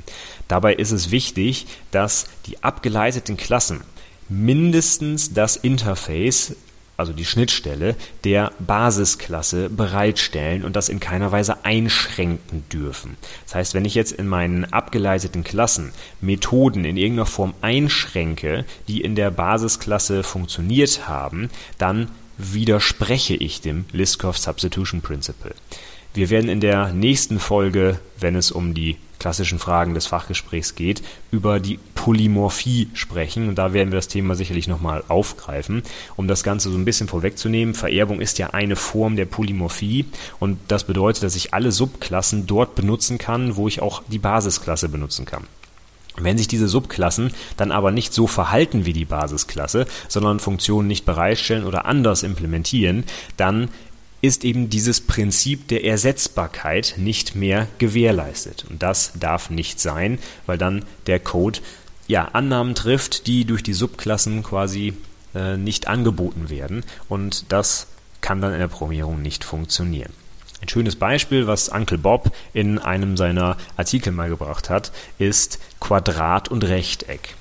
Dabei 0.48 0.76
ist 0.76 0.92
es 0.92 1.10
wichtig, 1.10 1.66
dass 1.90 2.28
die 2.46 2.62
abgeleiteten 2.62 3.36
Klassen 3.36 3.82
mindestens 4.30 5.34
das 5.34 5.56
Interface 5.56 6.56
also 6.98 7.14
die 7.14 7.26
Schnittstelle, 7.26 7.96
der 8.24 8.52
Basisklasse 8.60 9.70
bereitstellen 9.70 10.66
und 10.66 10.76
das 10.76 10.90
in 10.90 11.00
keiner 11.00 11.32
Weise 11.32 11.64
einschränken 11.64 12.66
dürfen. 12.72 13.18
Das 13.46 13.56
heißt, 13.56 13.74
wenn 13.76 13.86
ich 13.86 13.96
jetzt 13.96 14.12
in 14.12 14.28
meinen 14.28 14.66
abgeleiteten 14.66 15.44
Klassen 15.44 15.94
Methoden 16.20 16.84
in 16.86 16.98
irgendeiner 16.98 17.28
Form 17.28 17.54
einschränke, 17.62 18.66
die 18.88 19.02
in 19.02 19.16
der 19.16 19.32
Basisklasse 19.32 20.24
funktioniert 20.24 21.08
haben, 21.08 21.50
dann 21.78 22.10
widerspreche 22.38 23.36
ich 23.36 23.62
dem 23.62 23.86
Liskov 23.92 24.38
Substitution 24.38 25.02
Principle. 25.02 25.56
Wir 26.18 26.32
werden 26.32 26.50
in 26.50 26.62
der 26.62 26.94
nächsten 26.94 27.38
Folge, 27.38 28.00
wenn 28.20 28.36
es 28.36 28.50
um 28.50 28.74
die 28.74 28.98
klassischen 29.20 29.60
Fragen 29.60 29.94
des 29.94 30.08
Fachgesprächs 30.08 30.74
geht, 30.74 31.04
über 31.30 31.60
die 31.60 31.78
Polymorphie 31.94 32.90
sprechen. 32.96 33.48
Und 33.48 33.60
da 33.60 33.72
werden 33.72 33.92
wir 33.92 33.98
das 33.98 34.08
Thema 34.08 34.34
sicherlich 34.34 34.68
nochmal 34.68 35.04
aufgreifen. 35.10 35.84
Um 36.16 36.28
das 36.28 36.42
Ganze 36.42 36.72
so 36.72 36.76
ein 36.76 36.86
bisschen 36.86 37.08
vorwegzunehmen, 37.08 37.76
Vererbung 37.76 38.20
ist 38.20 38.40
ja 38.40 38.48
eine 38.48 38.76
Form 38.76 39.16
der 39.16 39.26
Polymorphie 39.26 40.06
und 40.40 40.58
das 40.70 40.86
bedeutet, 40.86 41.22
dass 41.22 41.36
ich 41.36 41.54
alle 41.54 41.72
Subklassen 41.72 42.48
dort 42.48 42.74
benutzen 42.74 43.20
kann, 43.20 43.56
wo 43.56 43.68
ich 43.68 43.84
auch 43.84 44.02
die 44.08 44.18
Basisklasse 44.18 44.90
benutzen 44.90 45.28
kann. 45.28 45.44
Wenn 46.20 46.38
sich 46.38 46.48
diese 46.48 46.68
Subklassen 46.68 47.32
dann 47.58 47.72
aber 47.72 47.92
nicht 47.92 48.12
so 48.12 48.26
verhalten 48.26 48.86
wie 48.86 48.94
die 48.94 49.06
Basisklasse, 49.06 49.86
sondern 50.08 50.40
Funktionen 50.40 50.88
nicht 50.88 51.06
bereitstellen 51.06 51.64
oder 51.64 51.86
anders 51.86 52.24
implementieren, 52.24 53.04
dann 53.38 53.70
ist 54.22 54.44
eben 54.44 54.70
dieses 54.70 55.02
Prinzip 55.02 55.68
der 55.68 55.84
Ersetzbarkeit 55.84 56.96
nicht 56.98 57.36
mehr 57.36 57.68
gewährleistet. 57.78 58.66
Und 58.70 58.82
das 58.82 59.14
darf 59.20 59.50
nicht 59.50 59.80
sein, 59.80 60.20
weil 60.46 60.58
dann 60.58 60.86
der 61.06 61.20
Code 61.20 61.60
ja, 62.08 62.26
Annahmen 62.26 62.74
trifft, 62.74 63.28
die 63.28 63.46
durch 63.46 63.64
die 63.64 63.74
Subklassen 63.74 64.44
quasi 64.44 64.94
äh, 65.36 65.58
nicht 65.58 65.88
angeboten 65.88 66.50
werden. 66.50 66.84
Und 67.10 67.52
das 67.52 67.88
kann 68.22 68.42
dann 68.42 68.54
in 68.54 68.60
der 68.60 68.68
Programmierung 68.68 69.22
nicht 69.22 69.44
funktionieren. 69.44 70.12
Ein 70.62 70.70
schönes 70.70 70.96
Beispiel, 70.96 71.46
was 71.46 71.70
Uncle 71.70 72.00
Bob 72.00 72.32
in 72.54 72.80
einem 72.80 73.16
seiner 73.16 73.58
Artikel 73.76 74.12
mal 74.12 74.30
gebracht 74.30 74.72
hat, 74.72 74.92
ist 75.20 75.60
Quadrat 75.80 76.50
und 76.50 76.64
Rechteck. 76.64 77.36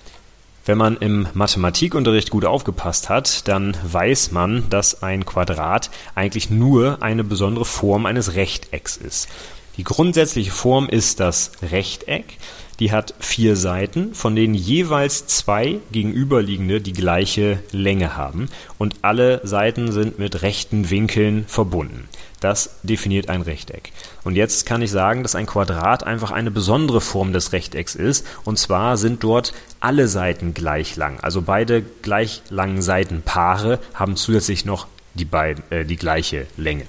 Wenn 0.66 0.78
man 0.78 0.96
im 0.96 1.28
Mathematikunterricht 1.32 2.30
gut 2.30 2.44
aufgepasst 2.44 3.08
hat, 3.08 3.46
dann 3.46 3.76
weiß 3.84 4.32
man, 4.32 4.68
dass 4.68 5.00
ein 5.00 5.24
Quadrat 5.24 5.90
eigentlich 6.16 6.50
nur 6.50 7.04
eine 7.04 7.22
besondere 7.22 7.64
Form 7.64 8.04
eines 8.04 8.34
Rechtecks 8.34 8.96
ist. 8.96 9.28
Die 9.76 9.84
grundsätzliche 9.84 10.50
Form 10.50 10.88
ist 10.88 11.20
das 11.20 11.52
Rechteck. 11.62 12.38
Die 12.78 12.92
hat 12.92 13.14
vier 13.20 13.56
Seiten, 13.56 14.14
von 14.14 14.36
denen 14.36 14.54
jeweils 14.54 15.26
zwei 15.26 15.78
gegenüberliegende 15.92 16.80
die 16.80 16.92
gleiche 16.92 17.58
Länge 17.72 18.16
haben 18.16 18.48
und 18.76 18.96
alle 19.02 19.40
Seiten 19.44 19.92
sind 19.92 20.18
mit 20.18 20.42
rechten 20.42 20.90
Winkeln 20.90 21.46
verbunden. 21.48 22.08
Das 22.40 22.78
definiert 22.82 23.30
ein 23.30 23.40
Rechteck. 23.40 23.92
Und 24.24 24.36
jetzt 24.36 24.66
kann 24.66 24.82
ich 24.82 24.90
sagen, 24.90 25.22
dass 25.22 25.34
ein 25.34 25.46
Quadrat 25.46 26.04
einfach 26.04 26.30
eine 26.30 26.50
besondere 26.50 27.00
Form 27.00 27.32
des 27.32 27.52
Rechtecks 27.52 27.94
ist. 27.94 28.26
Und 28.44 28.58
zwar 28.58 28.98
sind 28.98 29.24
dort 29.24 29.54
alle 29.80 30.06
Seiten 30.06 30.52
gleich 30.52 30.96
lang. 30.96 31.18
Also 31.20 31.40
beide 31.40 31.82
gleich 32.02 32.42
langen 32.50 32.82
Seitenpaare 32.82 33.78
haben 33.94 34.16
zusätzlich 34.16 34.66
noch 34.66 34.86
die, 35.14 35.24
beiden, 35.24 35.64
äh, 35.70 35.84
die 35.86 35.96
gleiche 35.96 36.46
Länge. 36.58 36.84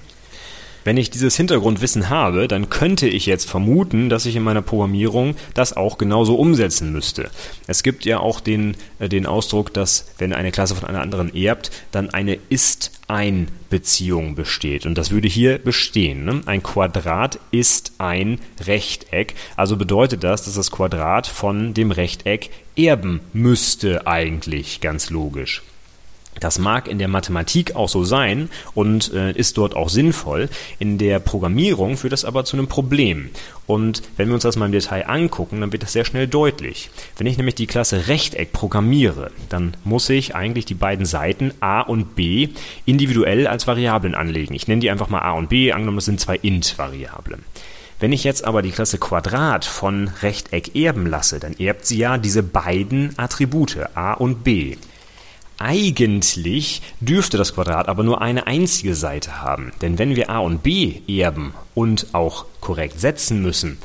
Wenn 0.88 0.96
ich 0.96 1.10
dieses 1.10 1.36
Hintergrundwissen 1.36 2.08
habe, 2.08 2.48
dann 2.48 2.70
könnte 2.70 3.08
ich 3.08 3.26
jetzt 3.26 3.46
vermuten, 3.46 4.08
dass 4.08 4.24
ich 4.24 4.36
in 4.36 4.42
meiner 4.42 4.62
Programmierung 4.62 5.36
das 5.52 5.76
auch 5.76 5.98
genauso 5.98 6.36
umsetzen 6.36 6.92
müsste. 6.92 7.28
Es 7.66 7.82
gibt 7.82 8.06
ja 8.06 8.20
auch 8.20 8.40
den, 8.40 8.74
äh, 8.98 9.10
den 9.10 9.26
Ausdruck, 9.26 9.74
dass 9.74 10.06
wenn 10.16 10.32
eine 10.32 10.50
Klasse 10.50 10.74
von 10.74 10.88
einer 10.88 11.02
anderen 11.02 11.34
erbt, 11.34 11.70
dann 11.90 12.08
eine 12.08 12.38
Ist-Ein-Beziehung 12.48 14.34
besteht. 14.34 14.86
Und 14.86 14.96
das 14.96 15.10
würde 15.10 15.28
hier 15.28 15.58
bestehen. 15.58 16.24
Ne? 16.24 16.40
Ein 16.46 16.62
Quadrat 16.62 17.38
ist 17.50 17.92
ein 17.98 18.40
Rechteck. 18.64 19.34
Also 19.56 19.76
bedeutet 19.76 20.24
das, 20.24 20.46
dass 20.46 20.54
das 20.54 20.70
Quadrat 20.70 21.26
von 21.26 21.74
dem 21.74 21.90
Rechteck 21.90 22.48
erben 22.76 23.20
müsste 23.34 24.06
eigentlich, 24.06 24.80
ganz 24.80 25.10
logisch. 25.10 25.62
Das 26.40 26.58
mag 26.58 26.88
in 26.88 26.98
der 26.98 27.08
Mathematik 27.08 27.76
auch 27.76 27.88
so 27.88 28.04
sein 28.04 28.50
und 28.74 29.12
äh, 29.12 29.32
ist 29.32 29.58
dort 29.58 29.76
auch 29.76 29.88
sinnvoll. 29.88 30.48
In 30.78 30.98
der 30.98 31.18
Programmierung 31.18 31.96
führt 31.96 32.12
das 32.12 32.24
aber 32.24 32.44
zu 32.44 32.56
einem 32.56 32.68
Problem. 32.68 33.30
Und 33.66 34.02
wenn 34.16 34.28
wir 34.28 34.34
uns 34.34 34.44
das 34.44 34.56
mal 34.56 34.66
im 34.66 34.72
Detail 34.72 35.08
angucken, 35.08 35.60
dann 35.60 35.72
wird 35.72 35.82
das 35.82 35.92
sehr 35.92 36.04
schnell 36.04 36.26
deutlich. 36.26 36.90
Wenn 37.16 37.26
ich 37.26 37.36
nämlich 37.36 37.54
die 37.54 37.66
Klasse 37.66 38.08
Rechteck 38.08 38.52
programmiere, 38.52 39.30
dann 39.48 39.76
muss 39.84 40.08
ich 40.08 40.34
eigentlich 40.34 40.64
die 40.64 40.74
beiden 40.74 41.04
Seiten 41.04 41.52
a 41.60 41.82
und 41.82 42.14
b 42.14 42.48
individuell 42.86 43.46
als 43.46 43.66
Variablen 43.66 44.14
anlegen. 44.14 44.54
Ich 44.54 44.68
nenne 44.68 44.80
die 44.80 44.90
einfach 44.90 45.10
mal 45.10 45.20
a 45.20 45.32
und 45.32 45.48
b, 45.48 45.72
angenommen 45.72 45.98
das 45.98 46.06
sind 46.06 46.20
zwei 46.20 46.36
int-Variablen. 46.36 47.44
Wenn 48.00 48.12
ich 48.12 48.22
jetzt 48.22 48.44
aber 48.44 48.62
die 48.62 48.70
Klasse 48.70 48.98
Quadrat 48.98 49.64
von 49.64 50.08
Rechteck 50.22 50.76
erben 50.76 51.06
lasse, 51.06 51.40
dann 51.40 51.54
erbt 51.54 51.84
sie 51.84 51.98
ja 51.98 52.16
diese 52.16 52.44
beiden 52.44 53.18
Attribute 53.18 53.76
a 53.94 54.12
und 54.12 54.44
b. 54.44 54.76
Eigentlich 55.58 56.82
dürfte 57.00 57.36
das 57.36 57.54
Quadrat 57.54 57.88
aber 57.88 58.04
nur 58.04 58.22
eine 58.22 58.46
einzige 58.46 58.94
Seite 58.94 59.42
haben, 59.42 59.72
denn 59.82 59.98
wenn 59.98 60.14
wir 60.14 60.30
a 60.30 60.38
und 60.38 60.62
b 60.62 61.00
erben 61.08 61.52
und 61.74 62.06
auch 62.12 62.46
korrekt 62.60 63.00
setzen 63.00 63.42
müssen, 63.42 63.78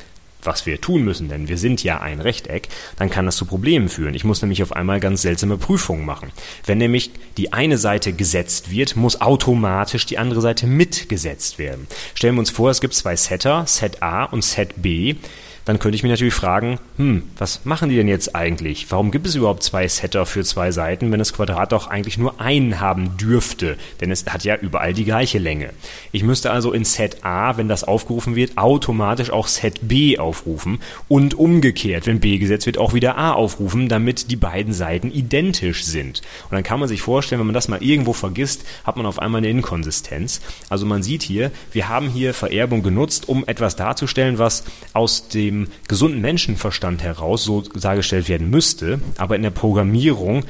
was 0.46 0.66
wir 0.66 0.80
tun 0.80 1.02
müssen, 1.02 1.28
denn 1.28 1.48
wir 1.48 1.58
sind 1.58 1.82
ja 1.82 2.00
ein 2.00 2.20
Rechteck, 2.20 2.68
dann 2.96 3.10
kann 3.10 3.26
das 3.26 3.36
zu 3.36 3.46
Problemen 3.46 3.88
führen. 3.88 4.14
Ich 4.14 4.24
muss 4.24 4.42
nämlich 4.42 4.62
auf 4.62 4.72
einmal 4.76 5.00
ganz 5.00 5.22
seltsame 5.22 5.56
Prüfungen 5.56 6.04
machen. 6.04 6.32
Wenn 6.66 6.78
nämlich 6.78 7.10
die 7.36 7.52
eine 7.52 7.78
Seite 7.78 8.12
gesetzt 8.12 8.70
wird, 8.70 8.94
muss 8.94 9.20
automatisch 9.20 10.06
die 10.06 10.18
andere 10.18 10.40
Seite 10.40 10.66
mitgesetzt 10.66 11.58
werden. 11.58 11.86
Stellen 12.14 12.34
wir 12.36 12.40
uns 12.40 12.50
vor, 12.50 12.70
es 12.70 12.80
gibt 12.80 12.94
zwei 12.94 13.16
Setter, 13.16 13.66
Set 13.66 14.02
A 14.02 14.24
und 14.24 14.44
Set 14.44 14.82
B 14.82 15.16
dann 15.64 15.78
könnte 15.78 15.96
ich 15.96 16.02
mich 16.02 16.10
natürlich 16.10 16.34
fragen, 16.34 16.78
hm, 16.96 17.22
was 17.38 17.64
machen 17.64 17.88
die 17.88 17.96
denn 17.96 18.08
jetzt 18.08 18.36
eigentlich? 18.36 18.86
Warum 18.90 19.10
gibt 19.10 19.26
es 19.26 19.34
überhaupt 19.34 19.62
zwei 19.62 19.88
Setter 19.88 20.26
für 20.26 20.44
zwei 20.44 20.70
Seiten, 20.70 21.10
wenn 21.10 21.18
das 21.18 21.32
Quadrat 21.32 21.72
doch 21.72 21.88
eigentlich 21.88 22.18
nur 22.18 22.40
einen 22.40 22.80
haben 22.80 23.16
dürfte? 23.16 23.76
Denn 24.00 24.10
es 24.10 24.26
hat 24.26 24.44
ja 24.44 24.56
überall 24.56 24.92
die 24.92 25.04
gleiche 25.04 25.38
Länge. 25.38 25.70
Ich 26.12 26.22
müsste 26.22 26.50
also 26.50 26.72
in 26.72 26.84
Set 26.84 27.24
A, 27.24 27.56
wenn 27.56 27.68
das 27.68 27.84
aufgerufen 27.84 28.36
wird, 28.36 28.58
automatisch 28.58 29.30
auch 29.30 29.46
Set 29.46 29.88
B 29.88 30.18
aufrufen 30.18 30.80
und 31.08 31.34
umgekehrt, 31.34 32.06
wenn 32.06 32.20
B 32.20 32.38
gesetzt 32.38 32.66
wird, 32.66 32.78
auch 32.78 32.92
wieder 32.92 33.16
A 33.16 33.32
aufrufen, 33.32 33.88
damit 33.88 34.30
die 34.30 34.36
beiden 34.36 34.74
Seiten 34.74 35.10
identisch 35.10 35.84
sind. 35.84 36.20
Und 36.44 36.52
dann 36.52 36.62
kann 36.62 36.80
man 36.80 36.88
sich 36.88 37.00
vorstellen, 37.00 37.40
wenn 37.40 37.46
man 37.46 37.54
das 37.54 37.68
mal 37.68 37.82
irgendwo 37.82 38.12
vergisst, 38.12 38.64
hat 38.84 38.96
man 38.96 39.06
auf 39.06 39.18
einmal 39.18 39.38
eine 39.38 39.48
Inkonsistenz. 39.48 40.40
Also 40.68 40.84
man 40.84 41.02
sieht 41.02 41.22
hier, 41.22 41.50
wir 41.72 41.88
haben 41.88 42.10
hier 42.10 42.34
Vererbung 42.34 42.82
genutzt, 42.82 43.28
um 43.28 43.44
etwas 43.46 43.76
darzustellen, 43.76 44.38
was 44.38 44.64
aus 44.92 45.28
dem 45.28 45.53
dem 45.54 45.68
gesunden 45.88 46.20
Menschenverstand 46.20 47.02
heraus 47.02 47.44
so 47.44 47.62
dargestellt 47.62 48.28
werden 48.28 48.50
müsste, 48.50 49.00
aber 49.16 49.36
in 49.36 49.42
der 49.42 49.50
Programmierung 49.50 50.44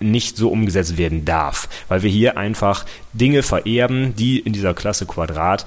nicht 0.00 0.36
so 0.36 0.50
umgesetzt 0.50 0.98
werden 0.98 1.24
darf, 1.24 1.68
weil 1.88 2.02
wir 2.02 2.10
hier 2.10 2.36
einfach 2.36 2.84
Dinge 3.12 3.42
vererben, 3.42 4.14
die 4.16 4.38
in 4.38 4.52
dieser 4.52 4.74
Klasse 4.74 5.06
Quadrat 5.06 5.66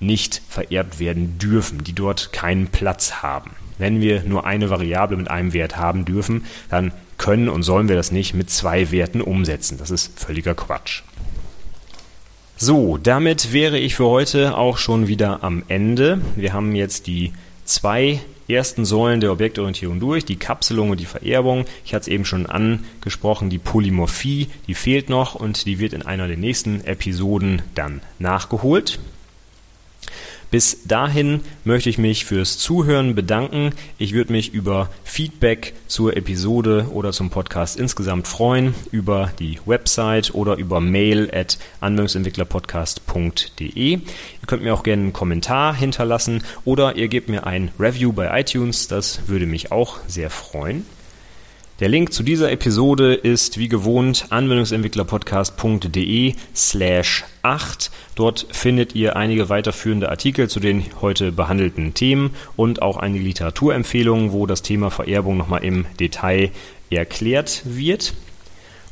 nicht 0.00 0.42
vererbt 0.48 0.98
werden 0.98 1.38
dürfen, 1.38 1.84
die 1.84 1.92
dort 1.92 2.32
keinen 2.32 2.68
Platz 2.68 3.22
haben. 3.22 3.52
Wenn 3.78 4.00
wir 4.00 4.22
nur 4.22 4.46
eine 4.46 4.70
Variable 4.70 5.16
mit 5.16 5.30
einem 5.30 5.52
Wert 5.52 5.76
haben 5.76 6.04
dürfen, 6.04 6.44
dann 6.68 6.92
können 7.18 7.48
und 7.48 7.62
sollen 7.62 7.88
wir 7.88 7.96
das 7.96 8.12
nicht 8.12 8.34
mit 8.34 8.50
zwei 8.50 8.90
Werten 8.90 9.20
umsetzen. 9.20 9.78
Das 9.78 9.90
ist 9.90 10.18
völliger 10.18 10.54
Quatsch. 10.54 11.02
So, 12.56 12.96
damit 12.96 13.52
wäre 13.52 13.78
ich 13.78 13.96
für 13.96 14.06
heute 14.06 14.56
auch 14.56 14.78
schon 14.78 15.08
wieder 15.08 15.42
am 15.42 15.64
Ende. 15.68 16.20
Wir 16.36 16.52
haben 16.52 16.74
jetzt 16.74 17.06
die 17.06 17.32
zwei 17.64 18.20
ersten 18.48 18.84
Säulen 18.84 19.20
der 19.20 19.32
Objektorientierung 19.32 20.00
durch, 20.00 20.24
die 20.24 20.36
Kapselung 20.36 20.90
und 20.90 21.00
die 21.00 21.06
Vererbung. 21.06 21.64
Ich 21.84 21.94
hatte 21.94 22.02
es 22.02 22.08
eben 22.08 22.24
schon 22.24 22.46
angesprochen, 22.46 23.50
die 23.50 23.58
Polymorphie, 23.58 24.48
die 24.66 24.74
fehlt 24.74 25.08
noch 25.08 25.34
und 25.34 25.66
die 25.66 25.78
wird 25.78 25.92
in 25.92 26.02
einer 26.02 26.28
der 26.28 26.36
nächsten 26.36 26.82
Episoden 26.84 27.62
dann 27.74 28.00
nachgeholt. 28.18 28.98
Bis 30.52 30.86
dahin 30.86 31.40
möchte 31.64 31.88
ich 31.88 31.96
mich 31.96 32.26
fürs 32.26 32.58
Zuhören 32.58 33.14
bedanken. 33.14 33.70
Ich 33.96 34.12
würde 34.12 34.32
mich 34.32 34.52
über 34.52 34.90
Feedback 35.02 35.72
zur 35.86 36.14
Episode 36.14 36.88
oder 36.92 37.12
zum 37.12 37.30
Podcast 37.30 37.80
insgesamt 37.80 38.28
freuen, 38.28 38.74
über 38.90 39.32
die 39.38 39.58
Website 39.64 40.34
oder 40.34 40.56
über 40.56 40.82
mail 40.82 41.30
at 41.32 41.58
anwendungsentwicklerpodcast.de. 41.80 43.72
Ihr 43.72 44.02
könnt 44.46 44.62
mir 44.62 44.74
auch 44.74 44.82
gerne 44.82 45.04
einen 45.04 45.14
Kommentar 45.14 45.74
hinterlassen 45.74 46.44
oder 46.66 46.96
ihr 46.96 47.08
gebt 47.08 47.30
mir 47.30 47.46
ein 47.46 47.70
Review 47.80 48.12
bei 48.12 48.38
iTunes, 48.38 48.88
das 48.88 49.26
würde 49.28 49.46
mich 49.46 49.72
auch 49.72 50.00
sehr 50.06 50.28
freuen. 50.28 50.84
Der 51.82 51.88
Link 51.88 52.12
zu 52.12 52.22
dieser 52.22 52.52
Episode 52.52 53.12
ist 53.12 53.58
wie 53.58 53.66
gewohnt 53.66 54.26
anwendungsentwicklerpodcast.de 54.30 56.34
slash 56.54 57.24
8. 57.42 57.90
Dort 58.14 58.46
findet 58.52 58.94
ihr 58.94 59.16
einige 59.16 59.48
weiterführende 59.48 60.08
Artikel 60.08 60.48
zu 60.48 60.60
den 60.60 60.84
heute 61.00 61.32
behandelten 61.32 61.92
Themen 61.92 62.36
und 62.54 62.82
auch 62.82 62.98
einige 62.98 63.24
Literaturempfehlungen, 63.24 64.30
wo 64.30 64.46
das 64.46 64.62
Thema 64.62 64.92
Vererbung 64.92 65.36
nochmal 65.36 65.64
im 65.64 65.86
Detail 65.98 66.52
erklärt 66.88 67.62
wird. 67.64 68.14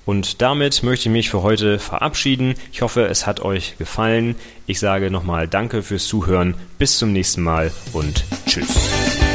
Und 0.05 0.43
damit 0.43 0.83
möchte 0.83 1.11
ich 1.11 1.13
mich 1.13 1.31
für 1.31 1.43
heute 1.43 1.79
verabschieden. 1.79 2.55
Ich 2.73 2.83
hoffe, 2.83 3.07
es 3.07 3.25
hat 3.25 3.39
euch 3.39 3.79
gefallen. 3.79 4.35
Ich 4.67 4.81
sage 4.81 5.13
nochmal 5.13 5.47
Danke 5.47 5.85
fürs 5.85 6.09
Zuhören. 6.09 6.57
Bis 6.77 6.99
zum 6.99 7.13
nächsten 7.13 7.43
Mal 7.43 7.71
und 7.93 8.25
Tschüss. 8.47 9.30